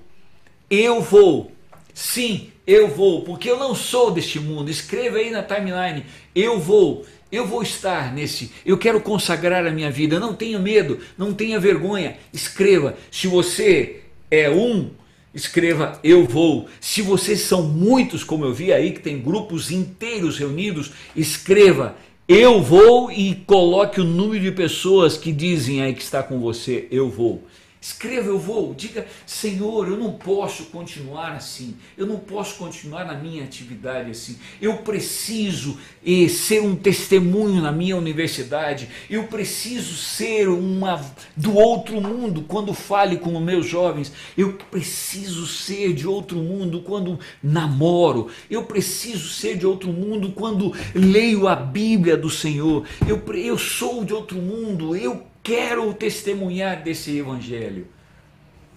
eu 0.70 1.02
vou, 1.02 1.50
sim, 1.92 2.52
eu 2.66 2.88
vou, 2.88 3.22
porque 3.22 3.50
eu 3.50 3.58
não 3.58 3.74
sou 3.74 4.10
deste 4.10 4.40
mundo. 4.40 4.70
Escreva 4.70 5.18
aí 5.18 5.30
na 5.30 5.42
timeline: 5.42 6.04
Eu 6.34 6.58
vou, 6.58 7.04
eu 7.30 7.46
vou 7.46 7.62
estar 7.62 8.12
nesse, 8.12 8.52
eu 8.64 8.76
quero 8.76 9.00
consagrar 9.00 9.66
a 9.66 9.70
minha 9.70 9.90
vida. 9.90 10.18
Não 10.18 10.34
tenha 10.34 10.58
medo, 10.58 10.98
não 11.16 11.32
tenha 11.32 11.60
vergonha. 11.60 12.16
Escreva. 12.32 12.96
Se 13.10 13.26
você 13.26 14.00
é 14.30 14.50
um, 14.50 14.90
escreva 15.34 16.00
eu 16.02 16.24
vou. 16.24 16.68
Se 16.80 17.02
vocês 17.02 17.40
são 17.40 17.62
muitos, 17.62 18.24
como 18.24 18.44
eu 18.44 18.52
vi 18.52 18.72
aí, 18.72 18.92
que 18.92 19.00
tem 19.00 19.20
grupos 19.20 19.70
inteiros 19.70 20.38
reunidos, 20.38 20.92
escreva 21.14 21.96
eu 22.28 22.60
vou 22.60 23.12
e 23.12 23.36
coloque 23.46 24.00
o 24.00 24.04
número 24.04 24.42
de 24.42 24.50
pessoas 24.50 25.16
que 25.16 25.30
dizem 25.30 25.80
aí 25.80 25.94
que 25.94 26.02
está 26.02 26.24
com 26.24 26.40
você, 26.40 26.88
eu 26.90 27.08
vou. 27.08 27.44
Escreva, 27.86 28.26
eu 28.26 28.38
vou. 28.38 28.74
Diga, 28.74 29.06
Senhor, 29.24 29.86
eu 29.86 29.96
não 29.96 30.10
posso 30.10 30.64
continuar 30.64 31.30
assim. 31.34 31.76
Eu 31.96 32.04
não 32.04 32.18
posso 32.18 32.56
continuar 32.56 33.04
na 33.04 33.14
minha 33.14 33.44
atividade 33.44 34.10
assim. 34.10 34.36
Eu 34.60 34.78
preciso 34.78 35.78
eh, 36.04 36.26
ser 36.28 36.60
um 36.62 36.74
testemunho 36.74 37.62
na 37.62 37.70
minha 37.70 37.96
universidade. 37.96 38.88
Eu 39.08 39.28
preciso 39.28 39.94
ser 39.94 40.48
uma 40.48 41.00
do 41.36 41.54
outro 41.54 42.00
mundo 42.00 42.42
quando 42.48 42.74
fale 42.74 43.18
com 43.18 43.36
os 43.36 43.42
meus 43.42 43.66
jovens. 43.66 44.12
Eu 44.36 44.54
preciso 44.54 45.46
ser 45.46 45.92
de 45.94 46.08
outro 46.08 46.38
mundo 46.38 46.80
quando 46.80 47.20
namoro. 47.40 48.26
Eu 48.50 48.64
preciso 48.64 49.28
ser 49.28 49.56
de 49.56 49.64
outro 49.64 49.92
mundo 49.92 50.32
quando 50.32 50.74
leio 50.92 51.46
a 51.46 51.54
Bíblia 51.54 52.16
do 52.16 52.28
Senhor. 52.28 52.84
Eu, 53.06 53.22
eu 53.36 53.56
sou 53.56 54.04
de 54.04 54.12
outro 54.12 54.38
mundo. 54.38 54.96
Eu 54.96 55.24
quero 55.46 55.94
testemunhar 55.94 56.82
desse 56.82 57.16
evangelho. 57.16 57.86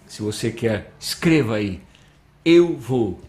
Se 0.05 0.21
você 0.21 0.51
quer, 0.51 0.93
escreva 0.99 1.55
aí. 1.55 1.81
Eu 2.45 2.77
vou, 2.77 3.19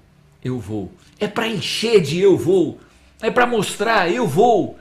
eu 0.44 0.58
vou. 0.58 0.92
É 1.18 1.26
para 1.26 1.48
encher 1.48 2.02
de 2.02 2.20
eu 2.20 2.36
vou. 2.36 2.78
É 3.18 3.30
para 3.30 3.46
mostrar 3.46 4.10
eu 4.10 4.26
vou. 4.26 4.78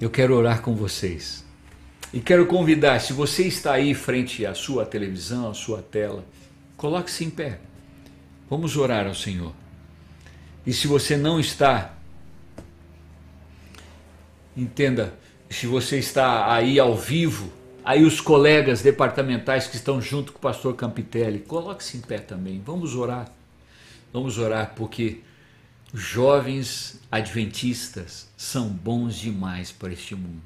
Eu 0.00 0.08
quero 0.08 0.34
orar 0.34 0.62
com 0.62 0.74
vocês. 0.74 1.44
E 2.10 2.20
quero 2.20 2.46
convidar, 2.46 3.00
se 3.00 3.12
você 3.12 3.46
está 3.46 3.74
aí 3.74 3.92
frente 3.92 4.46
à 4.46 4.54
sua 4.54 4.86
televisão, 4.86 5.50
à 5.50 5.52
sua 5.52 5.82
tela, 5.82 6.24
coloque-se 6.74 7.22
em 7.22 7.28
pé. 7.28 7.60
Vamos 8.48 8.78
orar 8.78 9.06
ao 9.06 9.14
Senhor. 9.14 9.52
E 10.66 10.72
se 10.72 10.86
você 10.86 11.18
não 11.18 11.38
está, 11.38 11.94
entenda, 14.56 15.12
se 15.50 15.66
você 15.66 15.98
está 15.98 16.52
aí 16.52 16.78
ao 16.78 16.96
vivo, 16.96 17.52
aí 17.84 18.04
os 18.04 18.20
colegas 18.20 18.82
departamentais 18.82 19.66
que 19.66 19.76
estão 19.76 20.00
junto 20.00 20.32
com 20.32 20.38
o 20.38 20.42
pastor 20.42 20.74
Campitelli, 20.76 21.40
coloque-se 21.40 21.96
em 21.96 22.00
pé 22.00 22.18
também. 22.18 22.62
Vamos 22.64 22.94
orar. 22.94 23.30
Vamos 24.12 24.38
orar 24.38 24.74
porque 24.74 25.20
jovens 25.92 27.00
adventistas 27.10 28.28
são 28.36 28.68
bons 28.68 29.16
demais 29.16 29.72
para 29.72 29.92
este 29.92 30.14
mundo. 30.14 30.42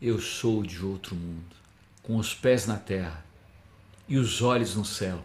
Eu 0.00 0.20
sou 0.20 0.62
de 0.62 0.84
outro 0.84 1.14
mundo, 1.14 1.54
com 2.02 2.16
os 2.16 2.34
pés 2.34 2.66
na 2.66 2.76
terra 2.76 3.24
e 4.08 4.16
os 4.16 4.42
olhos 4.42 4.74
no 4.74 4.84
céu. 4.84 5.24